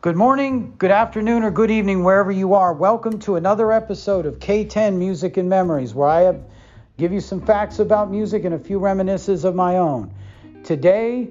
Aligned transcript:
Good 0.00 0.14
morning, 0.14 0.76
good 0.78 0.92
afternoon, 0.92 1.42
or 1.42 1.50
good 1.50 1.72
evening, 1.72 2.04
wherever 2.04 2.30
you 2.30 2.54
are. 2.54 2.72
Welcome 2.72 3.18
to 3.22 3.34
another 3.34 3.72
episode 3.72 4.26
of 4.26 4.38
K10 4.38 4.96
Music 4.96 5.38
and 5.38 5.48
Memories, 5.48 5.92
where 5.92 6.08
I 6.08 6.38
give 6.98 7.12
you 7.12 7.18
some 7.18 7.40
facts 7.40 7.80
about 7.80 8.08
music 8.08 8.44
and 8.44 8.54
a 8.54 8.60
few 8.60 8.78
reminiscences 8.78 9.44
of 9.44 9.56
my 9.56 9.78
own. 9.78 10.14
Today, 10.62 11.30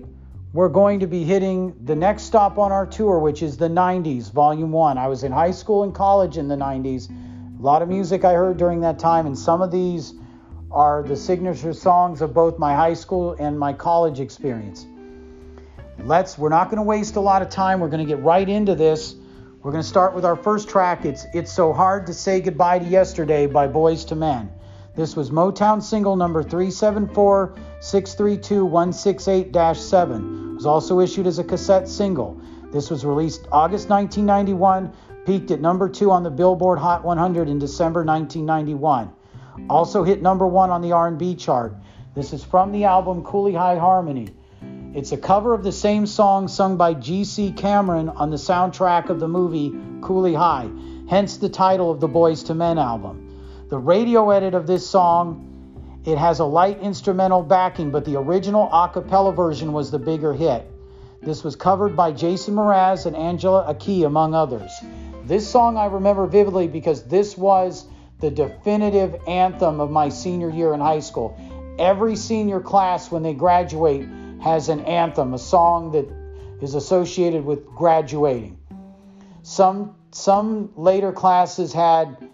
we're 0.51 0.67
going 0.67 0.99
to 0.99 1.07
be 1.07 1.23
hitting 1.23 1.73
the 1.85 1.95
next 1.95 2.23
stop 2.23 2.57
on 2.57 2.73
our 2.73 2.85
tour, 2.85 3.19
which 3.19 3.41
is 3.41 3.55
the 3.55 3.69
90s, 3.69 4.33
Volume 4.33 4.73
1. 4.73 4.97
I 4.97 5.07
was 5.07 5.23
in 5.23 5.31
high 5.31 5.51
school 5.51 5.83
and 5.83 5.95
college 5.95 6.35
in 6.35 6.49
the 6.49 6.57
90s. 6.57 7.09
A 7.09 7.61
lot 7.61 7.81
of 7.81 7.87
music 7.87 8.25
I 8.25 8.33
heard 8.33 8.57
during 8.57 8.81
that 8.81 8.99
time, 8.99 9.27
and 9.27 9.39
some 9.39 9.61
of 9.61 9.71
these 9.71 10.13
are 10.71 11.03
the 11.03 11.15
signature 11.15 11.71
songs 11.71 12.21
of 12.21 12.33
both 12.33 12.59
my 12.59 12.75
high 12.75 12.95
school 12.95 13.33
and 13.39 13.57
my 13.57 13.71
college 13.71 14.19
experience. 14.19 14.87
Let's 16.03 16.37
we're 16.37 16.49
not 16.49 16.65
going 16.65 16.77
to 16.77 16.83
waste 16.83 17.15
a 17.15 17.19
lot 17.19 17.41
of 17.41 17.49
time. 17.49 17.79
We're 17.79 17.89
going 17.89 18.05
to 18.05 18.15
get 18.15 18.23
right 18.23 18.47
into 18.47 18.75
this. 18.75 19.15
We're 19.63 19.71
going 19.71 19.83
to 19.83 19.89
start 19.89 20.13
with 20.13 20.25
our 20.25 20.35
first 20.35 20.69
track. 20.69 21.05
It's 21.05 21.25
It's 21.33 21.51
So 21.51 21.73
Hard 21.73 22.05
to 22.05 22.13
Say 22.13 22.39
Goodbye 22.39 22.79
to 22.79 22.85
Yesterday 22.85 23.47
by 23.47 23.67
Boyz 23.67 24.09
II 24.09 24.19
Men. 24.19 24.51
This 24.95 25.15
was 25.15 25.31
Motown 25.31 25.81
single 25.81 26.15
number 26.15 26.43
374 26.43 27.55
632 27.79 28.63
168 28.63 29.53
7. 29.75 30.51
It 30.51 30.53
was 30.53 30.65
also 30.65 30.99
issued 30.99 31.27
as 31.27 31.39
a 31.39 31.43
cassette 31.43 31.87
single. 31.87 32.39
This 32.71 32.89
was 32.89 33.03
released 33.03 33.47
August 33.51 33.89
1991, 33.89 34.93
peaked 35.25 35.51
at 35.51 35.61
number 35.61 35.89
2 35.89 36.11
on 36.11 36.23
the 36.23 36.29
Billboard 36.29 36.79
Hot 36.79 37.03
100 37.03 37.49
in 37.49 37.59
December 37.59 38.03
1991. 38.03 39.11
Also 39.69 40.03
hit 40.03 40.21
number 40.21 40.45
1 40.45 40.69
on 40.69 40.81
the 40.81 40.91
R&B 40.91 41.35
chart. 41.35 41.75
This 42.13 42.33
is 42.33 42.43
from 42.43 42.71
the 42.71 42.85
album 42.85 43.23
Cooley 43.23 43.53
High 43.53 43.77
Harmony. 43.77 44.29
It's 44.93 45.11
a 45.11 45.17
cover 45.17 45.53
of 45.53 45.63
the 45.63 45.71
same 45.71 46.07
song 46.07 46.47
sung 46.47 46.77
by 46.77 46.93
G.C. 46.93 47.51
Cameron 47.51 48.09
on 48.09 48.29
the 48.29 48.37
soundtrack 48.37 49.09
of 49.09 49.19
the 49.19 49.27
movie 49.27 49.73
Cooley 50.01 50.33
High, 50.33 50.69
hence 51.09 51.37
the 51.37 51.49
title 51.49 51.91
of 51.91 51.99
the 51.99 52.07
Boyz 52.07 52.49
II 52.49 52.55
Men 52.55 52.77
album. 52.77 53.67
The 53.69 53.77
radio 53.77 54.29
edit 54.31 54.53
of 54.53 54.65
this 54.65 54.89
song, 54.89 56.01
it 56.05 56.17
has 56.17 56.39
a 56.39 56.45
light 56.45 56.79
instrumental 56.79 57.43
backing, 57.43 57.91
but 57.91 58.05
the 58.05 58.15
original 58.15 58.69
a 58.71 58.89
cappella 58.89 59.33
version 59.33 59.73
was 59.73 59.91
the 59.91 59.99
bigger 59.99 60.33
hit. 60.33 60.65
This 61.21 61.43
was 61.43 61.55
covered 61.55 61.95
by 61.95 62.13
Jason 62.13 62.55
Mraz 62.55 63.05
and 63.05 63.15
Angela 63.15 63.65
Aki, 63.67 64.03
among 64.03 64.33
others. 64.33 64.71
This 65.25 65.47
song 65.47 65.75
I 65.77 65.87
remember 65.87 66.25
vividly 66.27 66.69
because 66.69 67.03
this 67.03 67.37
was 67.37 67.85
the 68.21 68.31
definitive 68.31 69.15
anthem 69.27 69.81
of 69.81 69.91
my 69.91 70.09
senior 70.09 70.49
year 70.49 70.73
in 70.73 70.79
high 70.79 71.01
school. 71.01 71.37
Every 71.77 72.15
senior 72.15 72.61
class, 72.61 73.11
when 73.11 73.21
they 73.21 73.33
graduate, 73.33 74.07
has 74.41 74.69
an 74.69 74.81
anthem, 74.81 75.33
a 75.33 75.37
song 75.37 75.91
that 75.91 76.07
is 76.61 76.75
associated 76.75 77.45
with 77.45 77.65
graduating. 77.65 78.57
Some 79.43 79.95
some 80.11 80.71
later 80.75 81.11
classes 81.11 81.73
had 81.73 82.29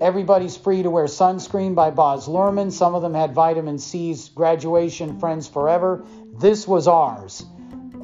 Everybody's 0.00 0.56
Free 0.56 0.82
to 0.82 0.90
Wear 0.90 1.06
Sunscreen 1.06 1.74
by 1.74 1.90
Baz 1.90 2.28
Luhrmann. 2.28 2.70
Some 2.70 2.94
of 2.94 3.02
them 3.02 3.14
had 3.14 3.34
Vitamin 3.34 3.78
C's 3.78 4.28
Graduation 4.28 5.18
Friends 5.18 5.48
Forever. 5.48 6.04
This 6.38 6.68
was 6.68 6.86
ours. 6.86 7.44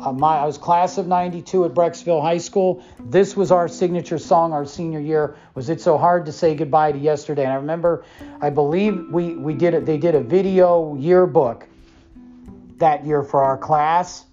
Uh, 0.00 0.12
my, 0.12 0.38
I 0.38 0.46
was 0.46 0.58
class 0.58 0.98
of 0.98 1.06
92 1.06 1.64
at 1.64 1.74
Brecksville 1.74 2.20
High 2.20 2.38
School. 2.38 2.84
This 3.00 3.36
was 3.36 3.50
our 3.50 3.68
signature 3.68 4.18
song 4.18 4.52
our 4.52 4.64
senior 4.64 5.00
year. 5.00 5.36
Was 5.54 5.68
It 5.68 5.80
So 5.80 5.98
Hard 5.98 6.26
to 6.26 6.32
Say 6.32 6.54
Goodbye 6.54 6.92
to 6.92 6.98
Yesterday? 6.98 7.44
And 7.44 7.52
I 7.52 7.56
remember, 7.56 8.04
I 8.40 8.50
believe 8.50 9.06
we, 9.10 9.34
we 9.34 9.54
did 9.54 9.74
it, 9.74 9.86
they 9.86 9.98
did 9.98 10.14
a 10.14 10.20
video 10.20 10.94
yearbook 10.96 11.67
that 12.78 13.04
year 13.04 13.22
for 13.22 13.42
our 13.42 13.58
class. 13.58 14.24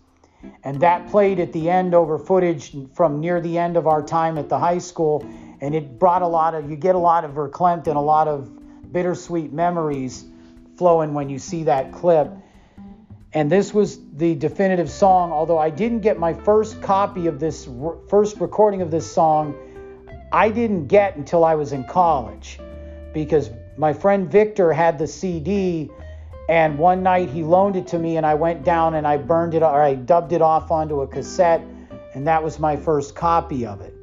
And 0.64 0.80
that 0.82 1.08
played 1.10 1.40
at 1.40 1.54
the 1.54 1.70
end 1.70 1.94
over 1.94 2.18
footage 2.18 2.76
from 2.94 3.20
near 3.20 3.42
the 3.42 3.58
end 3.58 3.78
of 3.78 3.88
our 3.88 4.04
time 4.04 4.38
at 4.38 4.50
the 4.50 4.60
high 4.60 4.78
school. 4.78 5.28
And 5.62 5.74
it 5.74 5.98
brought 5.98 6.22
a 6.22 6.28
lot 6.28 6.54
of, 6.54 6.70
you 6.70 6.76
get 6.76 6.96
a 6.96 7.00
lot 7.00 7.24
of 7.24 7.32
verklempt 7.32 7.88
and 7.88 7.98
a 7.98 8.02
lot 8.02 8.28
of 8.28 8.52
bittersweet 8.92 9.52
memories 9.52 10.26
flowing 10.78 11.14
when 11.14 11.30
you 11.30 11.40
see 11.40 11.64
that 11.64 11.92
clip. 11.92 12.32
And 13.34 13.52
this 13.52 13.74
was 13.74 14.00
the 14.14 14.36
definitive 14.36 14.90
song, 14.90 15.32
although 15.32 15.58
I 15.58 15.70
didn't 15.70 16.00
get 16.00 16.18
my 16.18 16.34
first 16.34 16.82
copy 16.82 17.28
of 17.28 17.40
this, 17.40 17.68
first 18.08 18.40
recording 18.40 18.82
of 18.82 18.92
this 18.92 19.12
song, 19.12 19.56
I 20.32 20.50
didn't 20.50 20.88
get 20.88 21.18
until 21.18 21.44
I 21.44 21.56
was 21.56 21.74
in 21.74 21.84
college 21.86 22.60
because 23.14 23.50
my 23.78 23.92
friend 23.92 24.32
Victor 24.32 24.72
had 24.72 24.98
the 24.98 25.08
CD 25.08 25.90
and 26.48 26.78
one 26.78 27.02
night 27.02 27.30
he 27.30 27.44
loaned 27.44 27.76
it 27.76 27.88
to 27.88 28.00
me 28.00 28.18
and 28.18 28.26
I 28.26 28.36
went 28.36 28.64
down 28.64 28.94
and 28.94 29.08
I 29.08 29.18
burned 29.18 29.56
it 29.56 29.64
or 29.64 29.82
I 29.82 29.96
dubbed 29.96 30.32
it 30.32 30.42
off 30.42 30.70
onto 30.72 31.02
a 31.02 31.08
cassette 31.08 31.62
and 32.14 32.28
that 32.28 32.44
was 32.44 32.60
my 32.60 32.76
first 32.76 33.16
copy 33.16 33.66
of 33.66 33.82
it. 33.82 33.94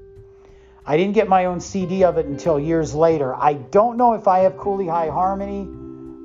I 0.84 0.96
didn't 0.96 1.14
get 1.14 1.28
my 1.28 1.44
own 1.44 1.60
CD 1.60 2.02
of 2.02 2.18
it 2.18 2.26
until 2.26 2.58
years 2.58 2.94
later. 2.94 3.34
I 3.34 3.54
don't 3.54 3.96
know 3.96 4.14
if 4.14 4.26
I 4.26 4.40
have 4.40 4.56
Cooley 4.56 4.88
High 4.88 5.08
Harmony, 5.08 5.68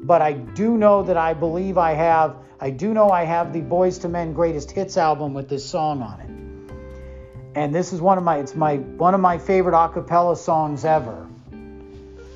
but 0.04 0.22
I 0.22 0.34
do 0.34 0.78
know 0.78 1.04
that 1.04 1.18
I 1.18 1.34
believe 1.34 1.78
I 1.78 1.94
have 1.94 2.38
I 2.60 2.72
do 2.72 2.92
know 2.92 3.12
I 3.12 3.24
have 3.24 3.54
the 3.54 3.62
Boyz 3.62 4.04
II 4.04 4.10
Men 4.10 4.34
Greatest 4.34 4.72
Hits 4.72 4.98
album 4.98 5.36
with 5.36 5.48
this 5.48 5.64
song 5.64 6.02
on 6.02 6.20
it. 6.22 7.56
And 7.56 7.74
this 7.74 7.94
is 7.94 8.02
one 8.02 8.18
of 8.18 8.24
my 8.24 8.38
it's 8.38 8.56
my 8.56 8.78
one 8.78 9.14
of 9.14 9.20
my 9.20 9.38
favorite 9.38 9.80
a 9.80 9.90
cappella 9.90 10.36
songs 10.36 10.84
ever. 10.84 11.27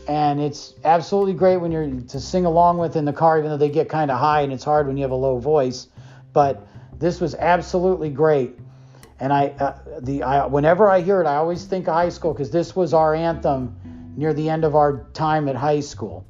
And 0.07 0.41
it's 0.41 0.73
absolutely 0.83 1.33
great 1.33 1.57
when 1.57 1.71
you're 1.71 1.87
to 1.87 2.19
sing 2.19 2.45
along 2.45 2.77
with 2.77 2.95
in 2.95 3.05
the 3.05 3.13
car, 3.13 3.37
even 3.37 3.51
though 3.51 3.57
they 3.57 3.69
get 3.69 3.87
kind 3.89 4.09
of 4.09 4.19
high 4.19 4.41
and 4.41 4.51
it's 4.51 4.63
hard 4.63 4.87
when 4.87 4.97
you 4.97 5.03
have 5.03 5.11
a 5.11 5.15
low 5.15 5.37
voice. 5.37 5.87
But 6.33 6.67
this 6.97 7.19
was 7.21 7.35
absolutely 7.35 8.09
great. 8.09 8.57
And 9.19 9.31
I, 9.31 9.47
uh, 9.47 9.77
the, 9.99 10.23
I, 10.23 10.45
whenever 10.47 10.89
I 10.89 11.01
hear 11.01 11.21
it, 11.21 11.27
I 11.27 11.35
always 11.35 11.65
think 11.65 11.87
of 11.87 11.93
high 11.93 12.09
school 12.09 12.33
because 12.33 12.49
this 12.49 12.75
was 12.75 12.93
our 12.93 13.13
anthem 13.13 14.13
near 14.17 14.33
the 14.33 14.49
end 14.49 14.65
of 14.65 14.75
our 14.75 15.05
time 15.13 15.47
at 15.47 15.55
high 15.55 15.79
school. 15.79 16.25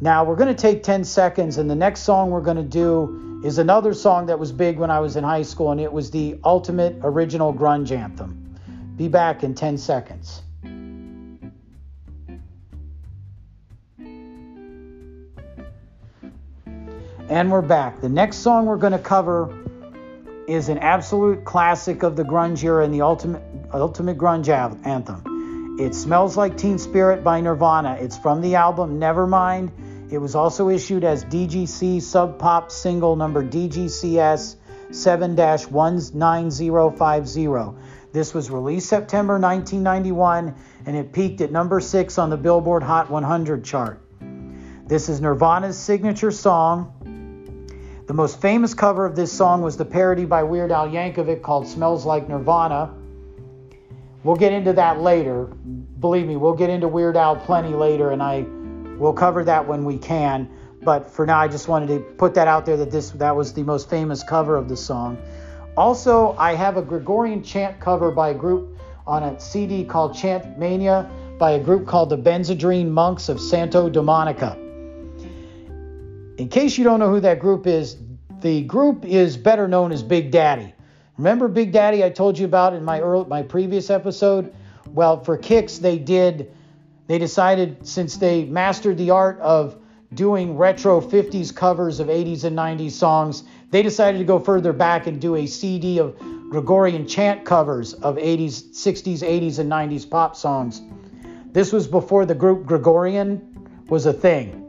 Now 0.00 0.24
we're 0.24 0.36
going 0.36 0.54
to 0.54 0.60
take 0.60 0.84
10 0.84 1.02
seconds, 1.04 1.58
and 1.58 1.68
the 1.68 1.74
next 1.74 2.02
song 2.02 2.30
we're 2.30 2.40
going 2.40 2.56
to 2.56 2.62
do 2.62 3.42
is 3.44 3.58
another 3.58 3.92
song 3.92 4.26
that 4.26 4.38
was 4.38 4.52
big 4.52 4.78
when 4.78 4.90
I 4.90 5.00
was 5.00 5.16
in 5.16 5.24
high 5.24 5.42
school, 5.42 5.72
and 5.72 5.80
it 5.80 5.92
was 5.92 6.10
the 6.12 6.38
ultimate 6.44 6.96
original 7.02 7.52
grunge 7.52 7.90
anthem. 7.90 8.56
Be 8.96 9.08
back 9.08 9.42
in 9.42 9.54
10 9.54 9.78
seconds. 9.78 10.42
And 17.28 17.52
we're 17.52 17.62
back. 17.62 18.00
The 18.00 18.08
next 18.08 18.38
song 18.38 18.66
we're 18.66 18.76
going 18.76 18.92
to 18.92 18.98
cover 18.98 19.54
is 20.46 20.68
an 20.68 20.78
absolute 20.78 21.44
classic 21.44 22.02
of 22.02 22.16
the 22.16 22.24
grunge 22.24 22.64
era 22.64 22.84
and 22.84 22.92
the 22.92 23.02
ultimate 23.02 23.42
ultimate 23.72 24.16
grunge 24.16 24.48
anthem. 24.86 25.76
It 25.78 25.94
smells 25.94 26.36
like 26.36 26.56
Teen 26.56 26.78
Spirit 26.78 27.22
by 27.22 27.40
Nirvana. 27.40 27.98
It's 28.00 28.16
from 28.16 28.40
the 28.40 28.54
album 28.54 28.98
Nevermind 28.98 29.70
it 30.10 30.18
was 30.18 30.34
also 30.34 30.70
issued 30.70 31.04
as 31.04 31.22
DGC 31.26 32.00
Sub 32.00 32.38
Pop 32.38 32.70
single 32.70 33.14
number 33.14 33.44
DGCS 33.44 34.56
7 34.90 35.34
19050. 35.34 37.78
This 38.10 38.32
was 38.32 38.50
released 38.50 38.88
September 38.88 39.38
1991 39.38 40.54
and 40.86 40.96
it 40.96 41.12
peaked 41.12 41.42
at 41.42 41.52
number 41.52 41.78
6 41.78 42.16
on 42.16 42.30
the 42.30 42.38
Billboard 42.38 42.82
Hot 42.82 43.10
100 43.10 43.64
chart. 43.64 44.00
This 44.86 45.10
is 45.10 45.20
Nirvana's 45.20 45.76
signature 45.76 46.30
song. 46.30 46.94
The 48.08 48.14
most 48.14 48.40
famous 48.40 48.74
cover 48.74 49.06
of 49.06 49.14
this 49.14 49.30
song 49.30 49.62
was 49.62 49.76
the 49.76 49.84
parody 49.84 50.24
by 50.24 50.42
Weird 50.42 50.72
Al 50.72 50.88
Yankovic 50.88 51.42
called 51.42 51.68
Smells 51.68 52.06
Like 52.06 52.28
Nirvana. 52.28 52.92
We'll 54.24 54.34
get 54.34 54.52
into 54.52 54.72
that 54.72 55.00
later. 55.00 55.44
Believe 55.44 56.26
me, 56.26 56.36
we'll 56.36 56.54
get 56.54 56.70
into 56.70 56.88
Weird 56.88 57.16
Al 57.18 57.36
plenty 57.36 57.74
later, 57.74 58.10
and 58.10 58.22
I 58.22 58.46
We'll 58.98 59.12
cover 59.12 59.44
that 59.44 59.66
when 59.66 59.84
we 59.84 59.96
can. 59.96 60.50
But 60.82 61.10
for 61.10 61.24
now, 61.24 61.38
I 61.38 61.48
just 61.48 61.68
wanted 61.68 61.88
to 61.88 62.00
put 62.00 62.34
that 62.34 62.48
out 62.48 62.66
there 62.66 62.76
that 62.78 62.90
this 62.90 63.10
that 63.10 63.34
was 63.36 63.52
the 63.52 63.62
most 63.62 63.88
famous 63.88 64.22
cover 64.22 64.56
of 64.56 64.68
the 64.68 64.76
song. 64.76 65.18
Also, 65.76 66.34
I 66.36 66.54
have 66.54 66.76
a 66.76 66.82
Gregorian 66.82 67.42
chant 67.42 67.78
cover 67.78 68.10
by 68.10 68.30
a 68.30 68.34
group 68.34 68.76
on 69.06 69.22
a 69.22 69.38
CD 69.38 69.84
called 69.84 70.16
Chant 70.16 70.58
Mania 70.58 71.08
by 71.38 71.52
a 71.52 71.60
group 71.60 71.86
called 71.86 72.10
the 72.10 72.18
Benzedrine 72.18 72.88
Monks 72.88 73.28
of 73.28 73.40
Santo 73.40 73.88
Domenica. 73.88 74.67
In 76.38 76.48
case 76.48 76.78
you 76.78 76.84
don't 76.84 77.00
know 77.00 77.10
who 77.10 77.18
that 77.20 77.40
group 77.40 77.66
is, 77.66 77.96
the 78.40 78.62
group 78.62 79.04
is 79.04 79.36
better 79.36 79.66
known 79.66 79.90
as 79.90 80.04
Big 80.04 80.30
Daddy. 80.30 80.72
Remember 81.16 81.48
Big 81.48 81.72
Daddy 81.72 82.04
I 82.04 82.10
told 82.10 82.38
you 82.38 82.46
about 82.46 82.74
in 82.74 82.84
my 82.84 83.00
early, 83.00 83.26
my 83.26 83.42
previous 83.42 83.90
episode? 83.90 84.54
Well, 84.86 85.24
for 85.24 85.36
kicks 85.36 85.78
they 85.78 85.98
did 85.98 86.52
they 87.08 87.18
decided 87.18 87.84
since 87.84 88.18
they 88.18 88.44
mastered 88.44 88.98
the 88.98 89.10
art 89.10 89.40
of 89.40 89.76
doing 90.14 90.56
retro 90.56 91.00
50s 91.00 91.54
covers 91.54 91.98
of 91.98 92.06
80s 92.06 92.44
and 92.44 92.56
90s 92.56 92.92
songs, 92.92 93.42
they 93.70 93.82
decided 93.82 94.18
to 94.18 94.24
go 94.24 94.38
further 94.38 94.72
back 94.72 95.06
and 95.06 95.20
do 95.20 95.34
a 95.34 95.46
CD 95.46 95.98
of 95.98 96.16
Gregorian 96.50 97.08
chant 97.08 97.44
covers 97.46 97.94
of 97.94 98.16
80s, 98.16 98.74
60s, 98.74 99.20
80s, 99.20 99.58
and 99.58 99.72
90s 99.72 100.08
pop 100.08 100.36
songs. 100.36 100.82
This 101.52 101.72
was 101.72 101.88
before 101.88 102.26
the 102.26 102.34
group 102.34 102.66
Gregorian 102.66 103.68
was 103.88 104.06
a 104.06 104.12
thing. 104.12 104.67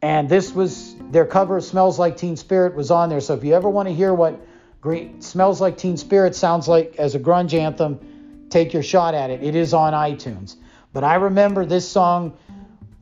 And 0.00 0.28
this 0.28 0.52
was 0.52 0.94
their 1.10 1.26
cover 1.26 1.56
of 1.56 1.64
Smells 1.64 1.98
Like 1.98 2.16
Teen 2.16 2.36
Spirit 2.36 2.74
was 2.74 2.90
on 2.90 3.08
there. 3.08 3.20
So 3.20 3.34
if 3.34 3.42
you 3.42 3.54
ever 3.54 3.68
want 3.68 3.88
to 3.88 3.94
hear 3.94 4.14
what 4.14 4.40
Green 4.80 5.20
Smells 5.20 5.60
Like 5.60 5.76
Teen 5.76 5.96
Spirit 5.96 6.36
sounds 6.36 6.68
like 6.68 6.96
as 6.96 7.14
a 7.14 7.18
grunge 7.18 7.52
anthem. 7.54 8.46
Take 8.48 8.72
your 8.72 8.82
shot 8.82 9.14
at 9.14 9.30
it. 9.30 9.42
It 9.42 9.54
is 9.54 9.74
on 9.74 9.92
iTunes. 9.92 10.56
But 10.92 11.04
I 11.04 11.16
remember 11.16 11.66
this 11.66 11.88
song 11.88 12.36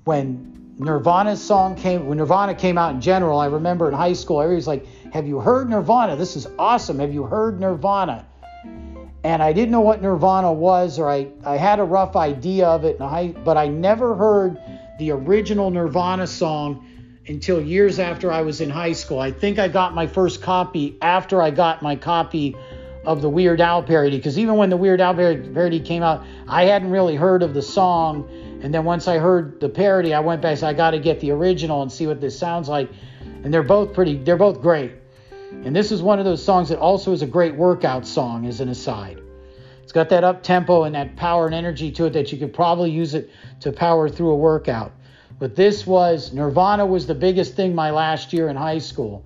when 0.04 0.74
Nirvana's 0.78 1.42
song 1.42 1.76
came, 1.76 2.06
when 2.06 2.18
Nirvana 2.18 2.54
came 2.54 2.78
out 2.78 2.94
in 2.94 3.00
general. 3.00 3.38
I 3.38 3.46
remember 3.46 3.88
in 3.88 3.94
high 3.94 4.14
school, 4.14 4.40
everybody's 4.40 4.66
like, 4.66 4.86
Have 5.12 5.26
you 5.26 5.38
heard 5.38 5.68
Nirvana? 5.68 6.16
This 6.16 6.34
is 6.34 6.48
awesome. 6.58 6.98
Have 6.98 7.12
you 7.12 7.24
heard 7.24 7.60
Nirvana? 7.60 8.26
And 9.22 9.42
I 9.42 9.52
didn't 9.52 9.70
know 9.70 9.80
what 9.80 10.02
Nirvana 10.02 10.52
was, 10.52 10.98
or 10.98 11.10
I, 11.10 11.28
I 11.44 11.56
had 11.56 11.78
a 11.78 11.84
rough 11.84 12.16
idea 12.16 12.66
of 12.66 12.84
it, 12.84 13.00
I, 13.00 13.28
but 13.44 13.56
I 13.56 13.66
never 13.66 14.14
heard 14.14 14.56
the 14.98 15.10
original 15.10 15.70
Nirvana 15.70 16.26
song 16.26 16.86
until 17.28 17.60
years 17.60 17.98
after 17.98 18.32
I 18.32 18.42
was 18.42 18.60
in 18.60 18.70
high 18.70 18.92
school. 18.92 19.18
I 19.18 19.32
think 19.32 19.58
I 19.58 19.68
got 19.68 19.94
my 19.94 20.06
first 20.06 20.42
copy 20.42 20.96
after 21.02 21.42
I 21.42 21.50
got 21.50 21.82
my 21.82 21.96
copy 21.96 22.56
of 23.04 23.22
the 23.22 23.28
Weird 23.28 23.60
Al 23.60 23.82
parody, 23.82 24.16
because 24.16 24.38
even 24.38 24.56
when 24.56 24.70
the 24.70 24.76
Weird 24.76 25.00
Al 25.00 25.14
parody 25.14 25.80
came 25.80 26.02
out, 26.02 26.24
I 26.48 26.64
hadn't 26.64 26.90
really 26.90 27.14
heard 27.14 27.42
of 27.42 27.54
the 27.54 27.62
song. 27.62 28.28
And 28.62 28.74
then 28.74 28.84
once 28.84 29.06
I 29.06 29.18
heard 29.18 29.60
the 29.60 29.68
parody, 29.68 30.12
I 30.12 30.20
went 30.20 30.42
back 30.42 30.62
I 30.62 30.72
got 30.72 30.90
to 30.90 30.98
get 30.98 31.20
the 31.20 31.30
original 31.30 31.82
and 31.82 31.92
see 31.92 32.06
what 32.06 32.20
this 32.20 32.38
sounds 32.38 32.68
like. 32.68 32.90
And 33.44 33.54
they're 33.54 33.62
both 33.62 33.92
pretty, 33.92 34.16
they're 34.16 34.36
both 34.36 34.60
great. 34.60 34.92
And 35.52 35.74
this 35.74 35.92
is 35.92 36.02
one 36.02 36.18
of 36.18 36.24
those 36.24 36.44
songs 36.44 36.68
that 36.70 36.78
also 36.78 37.12
is 37.12 37.22
a 37.22 37.26
great 37.26 37.54
workout 37.54 38.06
song, 38.06 38.46
as 38.46 38.60
an 38.60 38.68
aside. 38.68 39.20
It's 39.86 39.92
got 39.92 40.08
that 40.08 40.24
up 40.24 40.42
tempo 40.42 40.82
and 40.82 40.96
that 40.96 41.14
power 41.14 41.46
and 41.46 41.54
energy 41.54 41.92
to 41.92 42.06
it 42.06 42.14
that 42.14 42.32
you 42.32 42.38
could 42.38 42.52
probably 42.52 42.90
use 42.90 43.14
it 43.14 43.30
to 43.60 43.70
power 43.70 44.08
through 44.08 44.30
a 44.30 44.36
workout. 44.36 44.90
But 45.38 45.54
this 45.54 45.86
was 45.86 46.32
Nirvana 46.32 46.84
was 46.84 47.06
the 47.06 47.14
biggest 47.14 47.54
thing 47.54 47.72
my 47.72 47.92
last 47.92 48.32
year 48.32 48.48
in 48.48 48.56
high 48.56 48.78
school. 48.78 49.24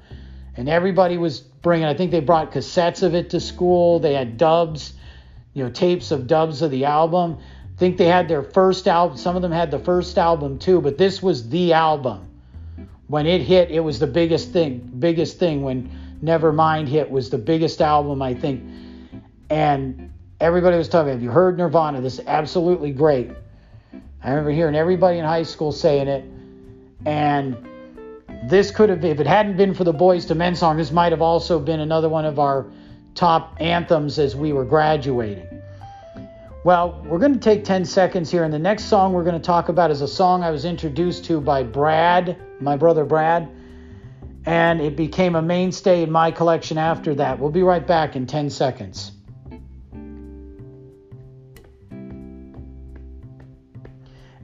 And 0.58 0.68
everybody 0.68 1.16
was 1.16 1.40
bringing, 1.40 1.86
I 1.86 1.94
think 1.94 2.10
they 2.10 2.20
brought 2.20 2.52
cassettes 2.52 3.02
of 3.02 3.14
it 3.14 3.30
to 3.30 3.40
school. 3.40 4.00
They 4.00 4.12
had 4.12 4.36
dubs, 4.36 4.92
you 5.54 5.64
know, 5.64 5.70
tapes 5.70 6.10
of 6.10 6.26
dubs 6.26 6.60
of 6.60 6.70
the 6.70 6.84
album. 6.84 7.38
I 7.74 7.78
think 7.78 7.96
they 7.96 8.04
had 8.04 8.28
their 8.28 8.42
first 8.42 8.86
album. 8.86 9.16
Some 9.16 9.36
of 9.36 9.40
them 9.40 9.52
had 9.52 9.70
the 9.70 9.78
first 9.78 10.18
album 10.18 10.58
too, 10.58 10.82
but 10.82 10.98
this 10.98 11.22
was 11.22 11.48
the 11.48 11.72
album. 11.72 12.28
When 13.06 13.24
it 13.24 13.40
hit, 13.40 13.70
it 13.70 13.80
was 13.80 13.98
the 13.98 14.06
biggest 14.06 14.52
thing. 14.52 14.92
Biggest 14.98 15.38
thing 15.38 15.62
when 15.62 15.90
Nevermind 16.22 16.86
hit 16.86 17.10
was 17.10 17.30
the 17.30 17.38
biggest 17.38 17.80
album, 17.80 18.20
I 18.20 18.34
think. 18.34 18.62
And 19.48 20.10
everybody 20.40 20.76
was 20.76 20.88
talking, 20.88 21.12
have 21.12 21.22
you 21.22 21.30
heard 21.30 21.58
Nirvana? 21.58 22.00
This 22.00 22.18
is 22.18 22.26
absolutely 22.26 22.92
great. 22.92 23.30
I 24.22 24.30
remember 24.30 24.50
hearing 24.50 24.74
everybody 24.74 25.18
in 25.18 25.24
high 25.24 25.42
school 25.42 25.72
saying 25.72 26.08
it. 26.08 26.24
And 27.04 27.56
this 28.44 28.70
could 28.70 28.88
have, 28.88 29.04
if 29.04 29.20
it 29.20 29.26
hadn't 29.26 29.56
been 29.56 29.74
for 29.74 29.84
the 29.84 29.94
Boyz 29.94 30.30
II 30.30 30.36
Men 30.36 30.56
song, 30.56 30.76
this 30.76 30.90
might 30.90 31.12
have 31.12 31.22
also 31.22 31.58
been 31.58 31.80
another 31.80 32.08
one 32.08 32.24
of 32.24 32.38
our 32.38 32.66
top 33.14 33.56
anthems 33.60 34.18
as 34.18 34.34
we 34.34 34.52
were 34.52 34.64
graduating. 34.64 35.46
Well, 36.62 37.02
we're 37.06 37.18
going 37.18 37.32
to 37.32 37.40
take 37.40 37.64
10 37.64 37.86
seconds 37.86 38.30
here, 38.30 38.44
and 38.44 38.52
the 38.52 38.58
next 38.58 38.84
song 38.84 39.14
we're 39.14 39.24
going 39.24 39.40
to 39.40 39.44
talk 39.44 39.70
about 39.70 39.90
is 39.90 40.02
a 40.02 40.08
song 40.08 40.42
I 40.42 40.50
was 40.50 40.66
introduced 40.66 41.24
to 41.26 41.40
by 41.40 41.62
Brad, 41.62 42.36
my 42.60 42.76
brother 42.76 43.06
Brad, 43.06 43.48
and 44.44 44.80
it 44.80 44.94
became 44.94 45.36
a 45.36 45.42
mainstay 45.42 46.02
in 46.02 46.10
my 46.10 46.30
collection 46.30 46.76
after 46.76 47.14
that. 47.14 47.38
We'll 47.38 47.50
be 47.50 47.62
right 47.62 47.86
back 47.86 48.14
in 48.14 48.26
10 48.26 48.50
seconds. 48.50 49.12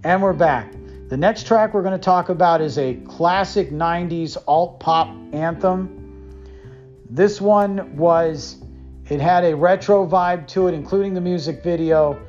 And 0.06 0.22
we're 0.22 0.34
back. 0.34 0.72
The 1.08 1.16
next 1.16 1.48
track 1.48 1.74
we're 1.74 1.82
going 1.82 1.90
to 1.90 1.98
talk 1.98 2.28
about 2.28 2.60
is 2.60 2.78
a 2.78 2.94
classic 2.94 3.72
90s 3.72 4.36
alt 4.46 4.78
pop 4.78 5.08
anthem. 5.32 6.44
This 7.10 7.40
one 7.40 7.96
was, 7.96 8.62
it 9.10 9.20
had 9.20 9.42
a 9.42 9.56
retro 9.56 10.06
vibe 10.06 10.46
to 10.46 10.68
it, 10.68 10.74
including 10.74 11.12
the 11.12 11.20
music 11.20 11.60
video. 11.60 12.24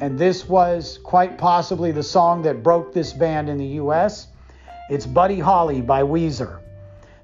And 0.00 0.18
this 0.18 0.48
was 0.48 1.00
quite 1.02 1.36
possibly 1.36 1.92
the 1.92 2.02
song 2.02 2.40
that 2.44 2.62
broke 2.62 2.94
this 2.94 3.12
band 3.12 3.50
in 3.50 3.58
the 3.58 3.76
US. 3.82 4.28
It's 4.88 5.04
Buddy 5.04 5.38
Holly 5.38 5.82
by 5.82 6.04
Weezer. 6.04 6.60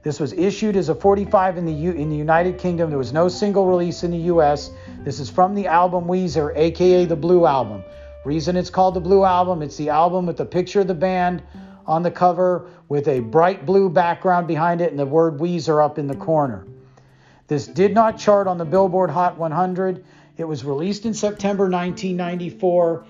This 0.02 0.20
was 0.20 0.34
issued 0.34 0.76
as 0.76 0.90
a 0.90 0.94
45 0.94 1.56
in 1.56 1.64
the 1.64 1.72
U- 1.72 1.92
in 1.92 2.10
the 2.10 2.16
United 2.16 2.58
Kingdom. 2.58 2.90
There 2.90 2.98
was 2.98 3.14
no 3.14 3.28
single 3.28 3.66
release 3.66 4.04
in 4.04 4.10
the 4.10 4.28
US. 4.34 4.70
This 4.98 5.18
is 5.18 5.30
from 5.30 5.54
the 5.54 5.66
album 5.66 6.04
Weezer, 6.04 6.52
aka 6.54 7.06
the 7.06 7.16
Blue 7.16 7.46
Album. 7.46 7.82
Reason 8.25 8.56
it's 8.56 8.71
called 8.71 8.94
the 8.94 9.00
Blue 9.00 9.23
Album, 9.23 9.61
it's 9.61 9.76
the 9.76 9.91
album 9.91 10.25
with 10.25 10.38
the 10.38 10.47
picture 10.47 10.81
of 10.81 10.87
the 10.87 10.94
band 10.94 11.43
on 11.87 12.03
the 12.03 12.11
cover 12.11 12.71
with 12.88 13.06
a 13.06 13.21
bright 13.21 13.67
blue 13.67 13.91
background 13.91 14.49
behind 14.49 14.81
it 14.81 14.91
and 14.91 14.99
the 14.99 15.05
word 15.05 15.38
Weezer 15.38 15.85
up 15.85 15.99
in 15.99 16.06
the 16.06 16.17
corner. 16.17 16.67
This 17.49 17.67
did 17.67 17.93
not 17.93 18.19
chart 18.19 18.47
on 18.47 18.56
the 18.56 18.65
Billboard 18.65 19.11
Hot 19.11 19.37
100. 19.37 20.05
It 20.38 20.44
was 20.44 20.65
released 20.65 21.05
in 21.05 21.12
September 21.12 21.65
1994, 21.65 23.05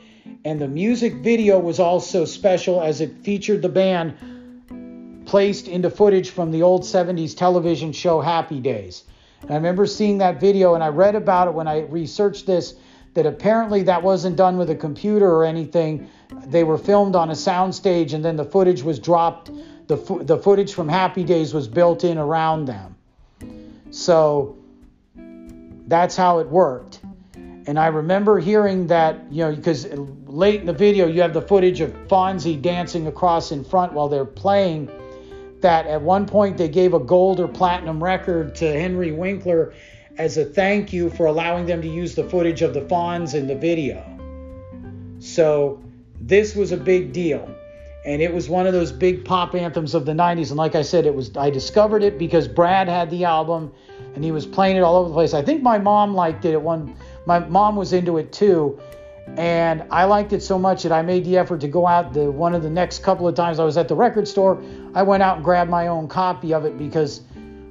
and 0.45 0.61
the 0.61 0.67
music 0.67 1.15
video 1.15 1.61
was 1.61 1.79
also 1.79 2.25
special 2.25 2.83
as 2.83 3.01
it 3.01 3.19
featured 3.23 3.63
the 3.63 3.69
band 3.69 5.25
placed 5.27 5.69
into 5.69 5.91
footage 5.91 6.31
from 6.31 6.51
the 6.51 6.63
old 6.63 6.83
70s 6.83 7.37
television 7.37 7.93
show 7.93 8.21
Happy 8.21 8.59
Days. 8.59 9.05
And 9.43 9.53
I 9.53 9.55
remember 9.55 9.87
seeing 9.87 10.19
that 10.19 10.41
video, 10.41 10.75
and 10.75 10.83
I 10.83 10.89
read 10.89 11.15
about 11.15 11.47
it 11.47 11.55
when 11.55 11.69
I 11.69 11.83
researched 11.83 12.47
this 12.47 12.75
that 13.15 13.27
apparently 13.27 13.83
that 13.85 14.03
wasn't 14.03 14.37
done 14.37 14.59
with 14.59 14.71
a 14.71 14.75
computer 14.75 15.29
or 15.33 15.45
anything. 15.45 16.09
They 16.47 16.65
were 16.65 16.79
filmed 16.79 17.15
on 17.15 17.31
a 17.31 17.35
soundstage 17.35 18.13
and 18.13 18.25
then 18.25 18.37
the 18.37 18.45
footage 18.45 18.83
was 18.83 18.99
dropped. 18.99 19.51
The, 19.87 19.97
fo- 19.97 20.23
the 20.23 20.37
footage 20.37 20.75
from 20.75 20.89
Happy 20.89 21.25
Days 21.25 21.55
was 21.55 21.69
built 21.69 22.05
in 22.05 22.19
around 22.19 22.67
them. 22.67 22.97
So 23.91 24.59
that's 25.87 26.17
how 26.17 26.41
it 26.41 26.49
worked. 26.49 27.01
And 27.67 27.79
I 27.79 27.87
remember 27.87 28.41
hearing 28.41 28.89
that, 28.89 29.33
you 29.33 29.45
know, 29.45 29.55
because 29.55 29.87
late 30.27 30.61
in 30.61 30.67
the 30.67 30.73
video 30.73 31.07
you 31.07 31.23
have 31.23 31.33
the 31.33 31.43
footage 31.43 31.81
of 31.81 31.91
Fonzie 32.09 32.61
dancing 32.61 33.07
across 33.07 33.53
in 33.53 33.65
front 33.65 33.93
while 33.93 34.09
they're 34.09 34.25
playing. 34.25 34.91
That 35.61 35.87
at 35.87 36.03
one 36.03 36.27
point 36.27 36.59
they 36.59 36.69
gave 36.69 36.93
a 36.93 36.99
gold 36.99 37.41
or 37.41 37.49
platinum 37.49 38.03
record 38.03 38.55
to 38.57 38.67
Henry 38.67 39.13
Winkler 39.13 39.73
as 40.17 40.37
a 40.39 40.45
thank 40.45 40.93
you 40.93 41.11
for 41.11 41.27
allowing 41.27 41.67
them 41.67 41.83
to 41.83 41.89
use 41.89 42.15
the 42.15 42.25
footage 42.25 42.63
of 42.63 42.75
the 42.75 42.83
fawns 42.83 43.35
in 43.35 43.47
the 43.47 43.55
video. 43.55 44.03
So 45.19 45.83
this 46.21 46.55
was 46.55 46.73
a 46.73 46.77
big 46.77 47.13
deal. 47.13 47.49
And 48.07 48.21
it 48.21 48.33
was 48.33 48.49
one 48.49 48.67
of 48.67 48.75
those 48.75 48.93
big 48.93 49.25
pop 49.25 49.55
anthems 49.55 49.95
of 49.95 50.05
the 50.05 50.13
90s. 50.13 50.51
And 50.51 50.59
like 50.59 50.75
I 50.75 50.83
said, 50.83 51.07
it 51.07 51.15
was 51.15 51.35
I 51.37 51.49
discovered 51.51 52.03
it 52.03 52.19
because 52.19 52.47
Brad 52.47 52.87
had 52.87 53.11
the 53.11 53.25
album 53.25 53.73
and 54.15 54.23
he 54.23 54.31
was 54.31 54.45
playing 54.45 54.77
it 54.77 54.81
all 54.81 54.97
over 54.97 55.09
the 55.09 55.15
place. 55.15 55.33
I 55.33 55.43
think 55.43 55.63
my 55.63 55.79
mom 55.79 56.15
liked 56.15 56.44
it 56.44 56.53
at 56.53 56.63
one 56.63 56.94
my 57.27 57.39
mom 57.39 57.77
was 57.77 57.93
into 57.93 58.19
it 58.19 58.31
too. 58.31 58.79
And 59.39 59.85
I 59.91 60.05
liked 60.05 60.35
it 60.35 60.43
so 60.43 60.59
much 60.59 60.83
that 60.83 60.93
I 60.93 61.01
made 61.01 61.25
the 61.25 61.39
effort 61.39 61.63
to 61.63 61.69
go 61.69 61.87
out 61.87 62.13
the 62.13 62.31
one 62.31 62.55
of 62.55 62.63
the 62.63 62.69
next 62.69 63.03
couple 63.03 63.27
of 63.27 63.35
times 63.35 63.59
I 63.59 63.65
was 63.65 63.79
at 63.79 63.89
the 63.89 63.97
record 63.97 64.29
store, 64.29 64.63
I 64.94 65.03
went 65.03 65.23
out 65.23 65.37
and 65.37 65.44
grabbed 65.44 65.71
my 65.71 65.87
own 65.87 66.06
copy 66.06 66.53
of 66.53 66.67
it 66.67 66.77
because 66.77 67.23